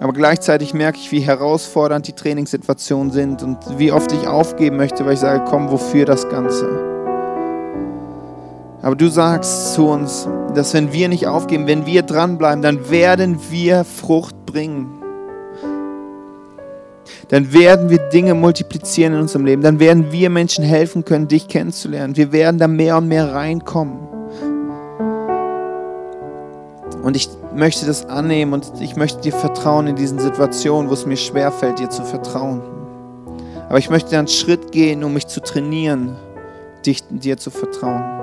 Aber 0.00 0.12
gleichzeitig 0.12 0.74
merke 0.74 0.98
ich, 0.98 1.12
wie 1.12 1.20
herausfordernd 1.20 2.08
die 2.08 2.12
Trainingssituationen 2.12 3.12
sind 3.12 3.42
und 3.42 3.58
wie 3.78 3.92
oft 3.92 4.10
ich 4.12 4.26
aufgeben 4.26 4.76
möchte, 4.76 5.06
weil 5.06 5.14
ich 5.14 5.20
sage, 5.20 5.44
komm, 5.48 5.70
wofür 5.70 6.04
das 6.04 6.28
Ganze? 6.28 6.91
Aber 8.82 8.96
du 8.96 9.08
sagst 9.08 9.74
zu 9.74 9.86
uns, 9.86 10.28
dass 10.54 10.74
wenn 10.74 10.92
wir 10.92 11.08
nicht 11.08 11.28
aufgeben, 11.28 11.68
wenn 11.68 11.86
wir 11.86 12.02
dranbleiben, 12.02 12.62
dann 12.62 12.90
werden 12.90 13.38
wir 13.50 13.84
Frucht 13.84 14.44
bringen. 14.44 15.02
Dann 17.28 17.52
werden 17.52 17.88
wir 17.88 17.98
Dinge 18.10 18.34
multiplizieren 18.34 19.14
in 19.14 19.20
unserem 19.20 19.46
Leben. 19.46 19.62
Dann 19.62 19.78
werden 19.78 20.10
wir 20.10 20.28
Menschen 20.28 20.64
helfen 20.64 21.04
können, 21.04 21.28
dich 21.28 21.48
kennenzulernen. 21.48 22.16
Wir 22.16 22.32
werden 22.32 22.58
da 22.58 22.66
mehr 22.66 22.98
und 22.98 23.08
mehr 23.08 23.32
reinkommen. 23.32 23.98
Und 27.02 27.16
ich 27.16 27.28
möchte 27.54 27.86
das 27.86 28.04
annehmen 28.06 28.52
und 28.52 28.72
ich 28.80 28.96
möchte 28.96 29.20
dir 29.20 29.32
vertrauen 29.32 29.86
in 29.86 29.96
diesen 29.96 30.18
Situationen, 30.18 30.90
wo 30.90 30.94
es 30.94 31.06
mir 31.06 31.16
schwerfällt, 31.16 31.78
dir 31.78 31.90
zu 31.90 32.04
vertrauen. 32.04 32.62
Aber 33.68 33.78
ich 33.78 33.90
möchte 33.90 34.18
einen 34.18 34.28
Schritt 34.28 34.72
gehen, 34.72 35.02
um 35.02 35.14
mich 35.14 35.26
zu 35.26 35.40
trainieren, 35.40 36.16
dich, 36.84 37.02
dir 37.08 37.38
zu 37.38 37.50
vertrauen. 37.50 38.21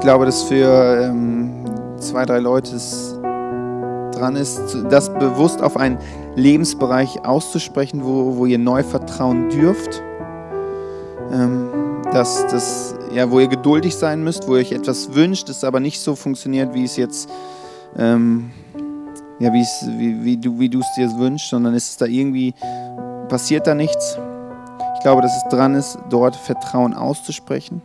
Ich 0.00 0.04
glaube, 0.04 0.24
dass 0.24 0.44
für 0.44 1.10
ähm, 1.10 1.62
zwei, 1.98 2.24
drei 2.24 2.38
Leute 2.38 2.74
es 2.74 3.18
dran 4.12 4.34
ist, 4.34 4.78
das 4.88 5.12
bewusst 5.12 5.62
auf 5.62 5.76
einen 5.76 5.98
Lebensbereich 6.36 7.26
auszusprechen, 7.26 8.02
wo, 8.02 8.38
wo 8.38 8.46
ihr 8.46 8.56
neu 8.56 8.82
vertrauen 8.82 9.50
dürft. 9.50 10.02
Ähm, 11.30 11.68
dass 12.14 12.46
das, 12.46 12.94
ja, 13.12 13.30
wo 13.30 13.40
ihr 13.40 13.48
geduldig 13.48 13.94
sein 13.94 14.24
müsst, 14.24 14.48
wo 14.48 14.54
ihr 14.54 14.62
euch 14.62 14.72
etwas 14.72 15.14
wünscht, 15.14 15.50
es 15.50 15.64
aber 15.64 15.80
nicht 15.80 16.00
so 16.00 16.16
funktioniert, 16.16 16.72
wie 16.72 16.84
es 16.84 16.96
jetzt, 16.96 17.28
ähm, 17.98 18.52
ja, 19.38 19.52
wie, 19.52 19.66
wie, 20.24 20.38
du 20.38 20.58
wie 20.58 20.78
es 20.78 20.94
dir 20.96 21.14
wünschst, 21.18 21.50
sondern 21.50 21.74
ist 21.74 21.90
es 21.90 21.96
da 21.98 22.06
irgendwie, 22.06 22.54
passiert 23.28 23.66
da 23.66 23.74
nichts. 23.74 24.18
Ich 24.94 25.02
glaube, 25.02 25.20
dass 25.20 25.36
es 25.36 25.44
dran 25.50 25.74
ist, 25.74 25.98
dort 26.08 26.36
Vertrauen 26.36 26.94
auszusprechen. 26.94 27.82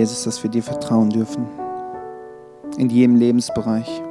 Jesus, 0.00 0.24
dass 0.24 0.42
wir 0.42 0.50
dir 0.50 0.62
vertrauen 0.62 1.10
dürfen. 1.10 1.46
In 2.78 2.88
jedem 2.88 3.16
Lebensbereich. 3.16 4.02